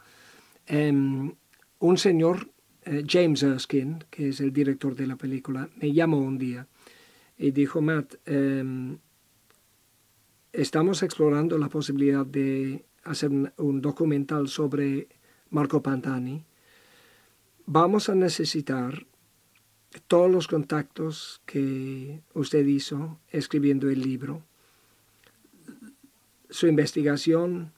[0.68, 1.34] Em,
[1.80, 2.50] un señor,
[2.86, 6.68] eh, James Erskine, que es el director de la película, me llamó un día
[7.38, 9.00] y dijo, Matt, em,
[10.54, 15.08] estamos explorando la posibilidad de hacer un, documental sobre
[15.50, 16.46] Marco Pantani.
[17.66, 19.08] Vamos a necesitar
[20.08, 24.44] todos los contactos que usted hizo escribiendo el libro,
[26.50, 27.72] su investigación,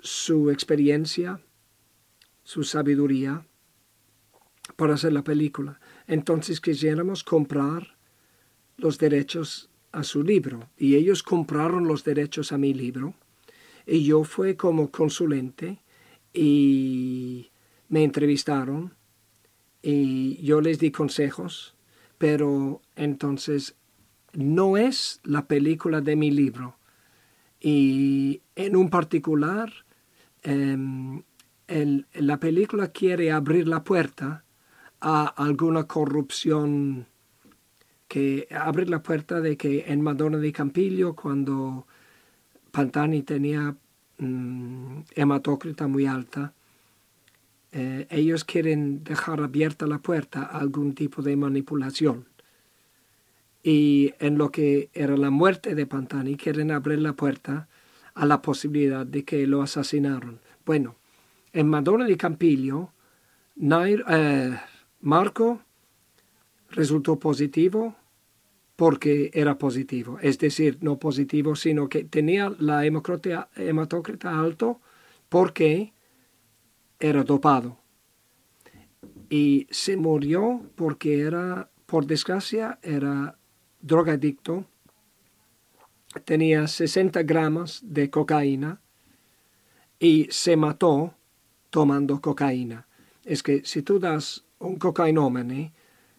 [0.00, 1.40] su experiencia,
[2.44, 3.46] su sabiduría
[4.76, 5.80] para hacer la película.
[6.06, 7.96] Entonces quisiéramos comprar
[8.76, 13.14] los derechos a su libro y ellos compraron los derechos a mi libro
[13.86, 15.82] y yo fui como consulente
[16.32, 17.50] y
[17.88, 18.94] me entrevistaron
[19.82, 21.74] y yo les di consejos,
[22.18, 23.76] pero entonces
[24.32, 26.76] no es la película de mi libro.
[27.60, 29.72] Y en un particular,
[30.42, 31.22] em,
[32.14, 34.44] la película quiere abrir la puerta
[35.00, 37.06] a alguna corrupción
[38.08, 41.86] que abre la puerta de que en Madonna di Campiglio, cuando
[42.70, 43.74] Pantani tenía
[44.18, 46.52] mm, hematócrita muy alta,
[47.72, 52.26] eh, ellos quieren dejar abierta la puerta a algún tipo de manipulación.
[53.62, 57.68] Y en lo que era la muerte de Pantani, quieren abrir la puerta
[58.14, 60.40] a la posibilidad de que lo asesinaron.
[60.66, 60.96] Bueno,
[61.52, 62.92] en Madonna di Campiglio,
[63.58, 64.58] eh,
[65.00, 65.62] Marco
[66.70, 67.96] resultó positivo
[68.76, 74.80] porque era positivo, es decir, no positivo, sino que tenía la hematócrita alto
[75.28, 75.92] porque
[77.02, 77.78] era dopado.
[79.28, 83.36] Y se murió porque era, por desgracia, era
[83.80, 84.66] drogadicto,
[86.24, 88.80] tenía 60 gramos de cocaína
[89.98, 91.14] y se mató
[91.70, 92.86] tomando cocaína.
[93.24, 95.72] Es que si tú das un cocainómeno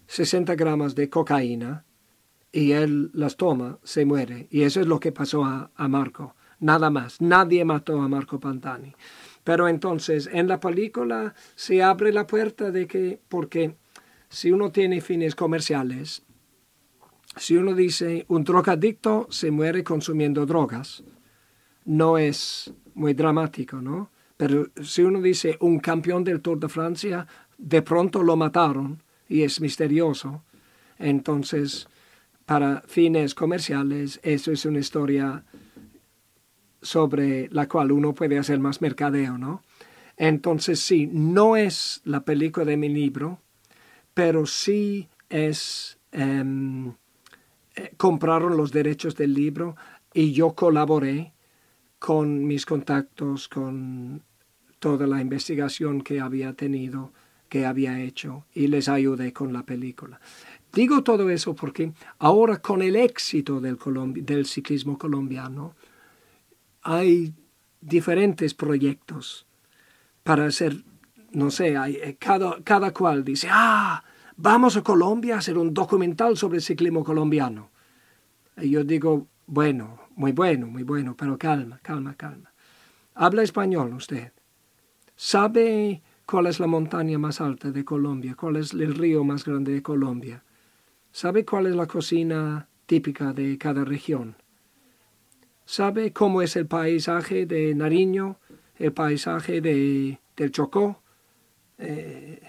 [0.07, 1.85] 60 gramos de cocaína,
[2.53, 4.47] y él las toma, se muere.
[4.51, 6.35] Y eso es lo que pasó a, Marco.
[6.59, 7.19] Nada más.
[7.19, 8.93] Nadie mató a Marco Pantani.
[9.43, 13.75] Pero entonces en la película se abre la puerta de que, porque
[14.29, 16.23] si uno tiene fines comerciales,
[17.35, 21.03] si uno dice un drogadicto se muere consumiendo drogas,
[21.85, 24.11] no es muy dramático, ¿no?
[24.37, 27.27] Pero si uno dice un campeón del Tour de Francia,
[27.57, 30.43] de pronto lo mataron y es misterioso,
[30.97, 31.87] entonces
[32.45, 35.43] para fines comerciales, eso es una historia
[36.83, 39.63] sobre la cual uno puede hacer más mercadeo, ¿no?
[40.17, 43.39] Entonces sí, no es la película de mi libro,
[44.13, 45.97] pero sí es...
[46.11, 46.93] Em,
[47.75, 49.75] eh, compraron los derechos del libro
[50.13, 51.33] y yo colaboré
[51.97, 54.21] con mis contactos, con
[54.77, 57.13] toda la investigación que había tenido,
[57.49, 60.19] que había hecho, y les ayudé con la película.
[60.71, 63.77] Digo todo eso porque ahora con el éxito del,
[64.15, 65.75] del ciclismo colombiano
[66.83, 67.33] hay
[67.81, 69.47] diferentes proyectos
[70.23, 70.83] para hacer,
[71.31, 74.03] no sé, eh, cada, cada cual dice, ah,
[74.37, 77.71] vamos a Colombia a hacer un documental sobre el ciclismo colombiano.
[78.57, 82.53] Y yo digo, bueno, muy bueno, muy bueno, pero calma, calma, calma.
[83.15, 84.31] ¿Habla español usted?
[85.15, 88.35] ¿Sabe cuál es la montaña más alta de Colombia?
[88.35, 90.43] ¿Cuál es el río más grande de Colombia?
[91.11, 94.35] ¿Sabe cuál es la cocina típica de cada región?
[95.65, 98.37] ¿Sabe cómo es el paisaje de Nariño,
[98.77, 101.01] el paisaje de, del Chocó?
[101.77, 102.41] Eh,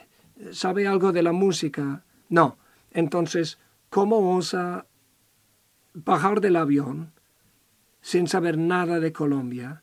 [0.51, 2.05] ¿Sabe algo de la música?
[2.29, 2.59] No.
[2.91, 3.59] Entonces,
[3.91, 4.87] ¿cómo osa
[5.95, 7.13] bajar del avión
[8.01, 9.83] sin saber nada de Colombia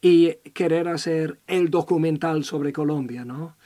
[0.00, 3.56] y querer hacer el documental sobre Colombia, ¿no?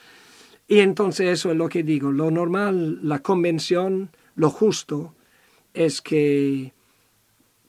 [0.67, 5.15] Y entonces eso es lo que digo, lo normal, la convención lo justo
[5.75, 6.73] es que,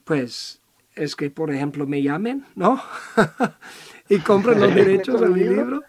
[0.04, 0.62] pues,
[0.96, 2.82] es que, por ejemplo, me llamen, ¿no?
[4.08, 5.82] y compren los derechos de mi libro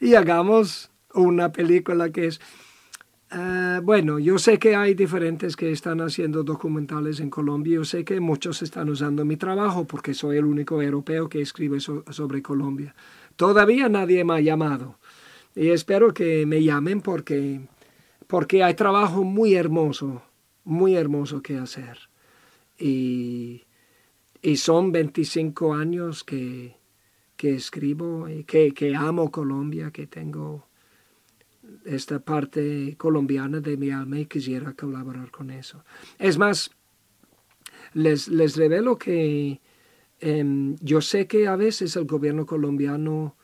[0.00, 2.40] y hagamos una película que es...
[3.30, 7.74] Ah, bueno, yo sé que hay diferentes que están haciendo documentales en Colombia.
[7.74, 11.80] Yo sé que muchos están usando mi trabajo porque soy el único europeo que escribe
[11.80, 12.94] sobre Colombia.
[13.34, 14.98] Todavía nadie me ha llamado
[15.56, 17.60] y espero que me llamen porque,
[18.26, 20.22] porque hay trabajo muy hermoso,
[20.64, 21.98] muy hermoso que hacer.
[22.78, 23.65] Y,
[24.46, 26.76] y son 25 años que,
[27.36, 30.68] que escribo y que, que amo Colombia, que tengo
[31.84, 35.84] esta parte colombiana de mi alma y quisiera colaborar con eso.
[36.20, 36.70] Es más,
[37.92, 39.60] les, les revelo que
[40.20, 43.34] em, yo sé que a veces el gobierno colombiano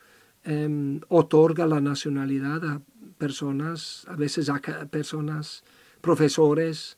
[0.45, 2.81] em, otorga la nacionalidad a
[3.17, 5.65] personas, a veces a personas,
[5.99, 6.97] profesores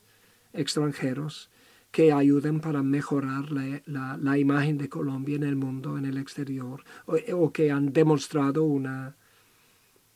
[0.52, 1.50] extranjeros
[1.96, 6.84] que ayuden para mejorar la, la, imagen de Colombia en el mundo, en el exterior,
[7.06, 9.16] o que han demostrado una,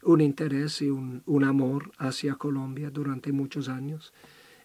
[0.03, 4.13] un interés y un, amor hacia Colombia durante muchos años.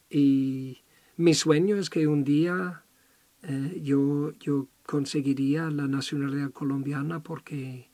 [0.10, 0.80] Y
[1.16, 2.84] mi sueño es que un día
[3.44, 7.92] eh, yo, yo conseguiría la nacionalidad colombiana porque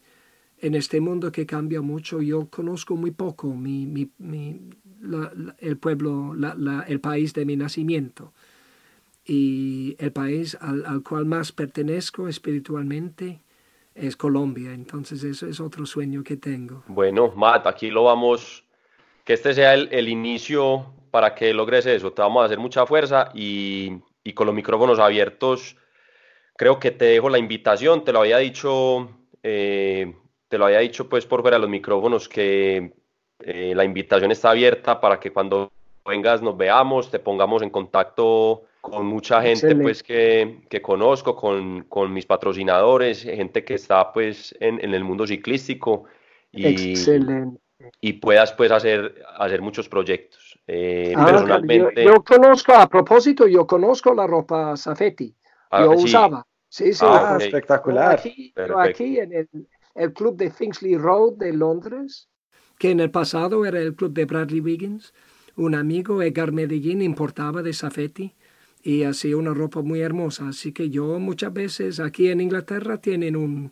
[0.58, 4.10] en este mundo que cambia mucho yo conozco muy poco mi, mi,
[5.60, 6.36] el pueblo,
[6.88, 8.34] el país de mi nacimiento
[9.32, 13.40] y el país al, al cual más pertenezco espiritualmente
[13.96, 14.74] es Colombia.
[14.74, 16.84] Entonces eso es otro sueño que tengo.
[16.88, 18.66] Bueno, Matt, aquí lo vamos,
[19.24, 22.12] que este sea el, inicio para que logres eso.
[22.12, 25.78] Te vamos a hacer mucha fuerza y, y, con los micrófonos abiertos,
[26.58, 28.04] creo que te dejo la invitación.
[28.04, 29.12] Te lo había dicho,
[29.44, 30.14] eh,
[30.50, 32.92] te lo había dicho pues por fuera de los micrófonos que
[33.40, 35.72] eh, la invitación está abierta para que cuando
[36.06, 41.84] vengas nos veamos, te pongamos en contacto con mucha gente pues que, que conozco, con,
[41.84, 46.06] con, mis patrocinadores, gente que está pues en, en el mundo ciclístico
[46.52, 46.96] y,
[48.02, 50.60] y puedas pues hacer, hacer muchos proyectos.
[50.66, 52.04] Eh, ah, personalmente...
[52.04, 55.36] Yo, conozco, a propósito, yo conozco la ropa Safety,
[55.70, 56.46] ah, yo usaba.
[56.68, 58.14] Sí, sí, ah, espectacular.
[58.14, 59.50] Aquí, aquí en el,
[59.94, 62.30] el, club de Finchley Road de Londres,
[62.80, 65.14] que en el pasado era el club de Bradley Wiggins,
[65.56, 68.34] un amigo, Edgar Medellín, importaba de Safety
[68.84, 70.50] y hacía una ropa muy hermosa.
[70.50, 73.72] Así que yo muchas veces aquí en Inglaterra tienen un,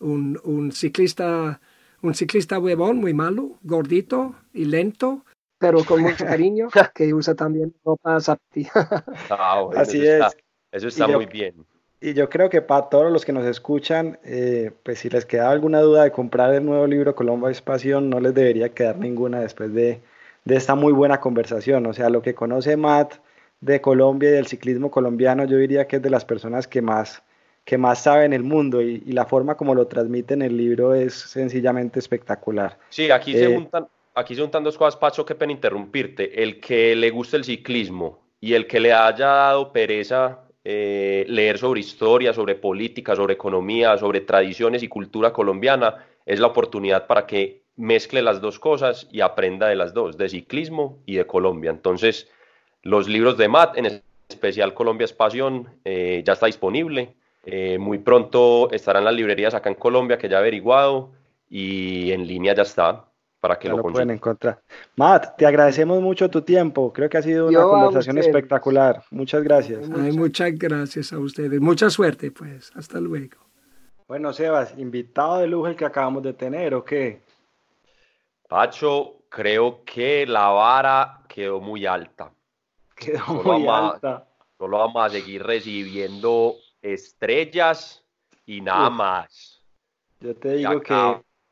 [0.00, 1.60] un, un ciclista
[2.02, 5.24] un ciclista huevón muy malo, gordito y lento,
[5.58, 8.68] pero con mucho cariño, que usa también ropa Safety.
[9.30, 10.24] Ah, Así es.
[10.72, 11.54] eso está muy bien.
[12.00, 15.50] Y yo creo que para todos los que nos escuchan, eh, pues si les queda
[15.50, 19.40] alguna duda de comprar el nuevo libro Colombo es Pasión, no les debería quedar ninguna
[19.40, 20.00] después de,
[20.44, 21.86] de esta muy buena conversación.
[21.86, 23.14] O sea, lo que conoce Matt
[23.60, 27.22] de Colombia y del ciclismo colombiano, yo diría que es de las personas que más,
[27.64, 30.94] que más sabe en el mundo y, la forma como lo transmite en el libro
[30.94, 32.78] es sencillamente espectacular.
[32.90, 36.42] Sí, aquí, se, eh, juntan, aquí se juntan dos cosas, Pacho, qué pena interrumpirte.
[36.42, 41.58] El que le guste el ciclismo y el que le haya dado pereza eh, leer
[41.58, 47.26] sobre historia, sobre política, sobre economía, sobre tradiciones y cultura colombiana, es la oportunidad para
[47.26, 51.70] que mezcle las dos cosas y aprenda de las dos, de ciclismo y de Colombia.
[51.70, 52.28] Entonces,
[52.82, 57.14] los libros de Matt, en especial Colombia es Pasión, eh, ya está disponible.
[57.44, 61.10] Eh, muy pronto estarán las librerías acá en Colombia, que ya he averiguado,
[61.48, 63.06] y en línea ya está,
[63.40, 64.60] para que lo, lo pueden encontrar.
[64.96, 66.92] Matt, te agradecemos mucho tu tiempo.
[66.92, 69.02] Creo que ha sido una conversación espectacular.
[69.10, 69.88] Muchas gracias.
[69.88, 71.60] muchas gracias a ustedes.
[71.60, 72.70] Mucha suerte, pues.
[72.74, 73.36] Hasta luego.
[74.06, 77.20] Bueno, Sebas, invitado de lujo el que acabamos de tener, ¿o qué?
[78.48, 82.32] Pacho, creo que la vara quedó muy alta.
[82.98, 84.26] Quedó muy alta.
[84.58, 88.04] Solo vamos a seguir recibiendo estrellas
[88.46, 89.62] y nada más.
[90.20, 90.94] Yo te digo que.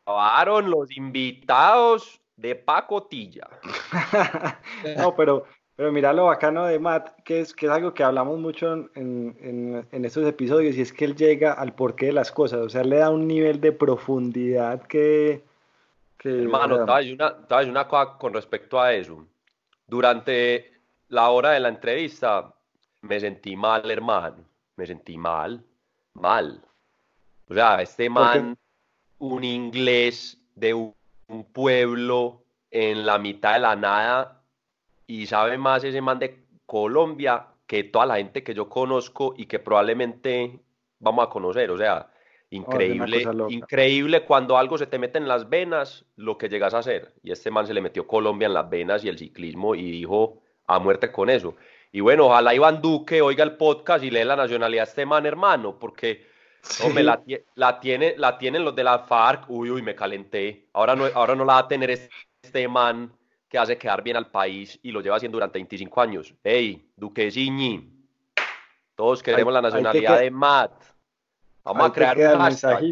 [0.09, 3.49] Acabaron los invitados de pacotilla.
[4.97, 8.39] no, pero, pero mira lo bacano de Matt, que es, que es algo que hablamos
[8.39, 12.31] mucho en, en, en, estos episodios, y es que él llega al porqué de las
[12.31, 12.61] cosas.
[12.61, 15.43] O sea, le da un nivel de profundidad que
[16.23, 19.25] Hermano, te una, una cosa con respecto a eso.
[19.87, 20.76] Durante
[21.09, 22.55] la hora de la entrevista
[23.03, 24.45] me sentí mal, hermano.
[24.77, 25.65] Me sentí mal,
[26.15, 26.63] mal.
[27.49, 28.59] O sea, este man,
[29.19, 30.95] un inglés de un,
[31.53, 34.43] pueblo en la mitad de la nada
[35.09, 39.47] y sabe más ese man de Colombia que toda la gente que yo conozco y
[39.47, 40.61] que probablemente
[41.01, 41.71] vamos a conocer.
[41.71, 42.11] O sea,
[42.51, 47.13] Increíble, increíble cuando algo se te mete en las venas, lo que llegas a hacer.
[47.25, 50.43] Y este man se le metió Colombia en las venas y el ciclismo y dijo
[50.67, 51.55] a muerte con eso.
[51.93, 55.25] Y bueno, ojalá Iván Duque oiga el podcast y lee la nacionalidad de este man,
[55.25, 56.27] hermano, porque
[56.95, 57.23] la,
[57.55, 59.49] la, tiene, la tienen los de la FARC.
[59.49, 60.69] Uy, uy, me calenté.
[60.73, 63.13] Ahora no, ahora no la va a tener este, man
[63.49, 66.35] que hace quedar bien al país y lo lleva haciendo durante 25 años.
[66.43, 67.89] Hey, Duquesiñi,
[68.95, 70.73] todos queremos la nacionalidad de Matt.
[71.63, 72.83] Vamos a crear un hashtag.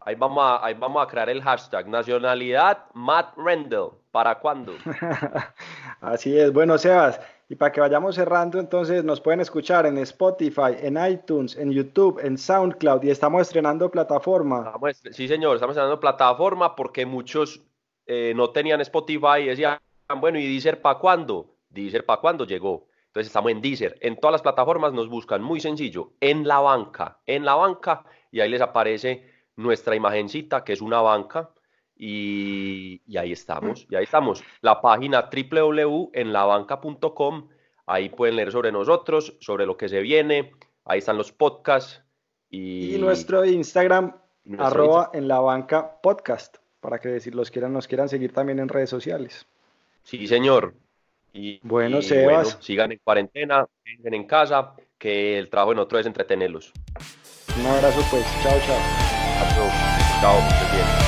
[0.00, 3.90] Ahí vamos, a, ahí vamos a crear el hashtag nacionalidad Matt Rendell.
[4.18, 4.72] ¿Para cuándo?
[6.00, 6.52] Así es.
[6.52, 11.56] Bueno, Sebas, y para que vayamos cerrando, entonces nos pueden escuchar en Spotify, en iTunes,
[11.56, 14.72] en YouTube, en SoundCloud y estamos estrenando plataforma.
[15.12, 17.62] sí, señor, estamos estrenando plataforma porque muchos
[18.06, 19.78] eh, no tenían Spotify y decían,
[20.16, 21.54] bueno, ¿y Deezer para cuándo?
[21.70, 22.88] Deezer para cuándo llegó.
[23.06, 23.98] Entonces estamos en Deezer.
[24.00, 28.40] En todas las plataformas nos buscan muy sencillo, en la banca, en la banca, y
[28.40, 31.50] ahí les aparece nuestra imagencita, que es una banca,
[31.98, 34.44] y, ahí estamos, y ahí estamos.
[34.60, 37.48] La página www.enlabanca.com,
[37.86, 40.52] ahí pueden leer sobre nosotros, sobre lo que se viene,
[40.84, 42.04] ahí están los podcasts.
[42.50, 44.14] Y, nuestro Instagram,
[44.58, 48.68] arroba en la banca podcast, para que decir, los quieran, nos quieran seguir también en
[48.68, 49.48] redes sociales.
[50.04, 50.74] Sí, señor.
[51.32, 52.58] Y, bueno, Sebas.
[52.60, 56.72] sigan en cuarentena, sigan en casa, que el trabajo en otro es entretenerlos.
[57.58, 58.78] Un abrazo pues, chao, chao.
[60.20, 60.36] Chao,
[60.72, 61.07] bien.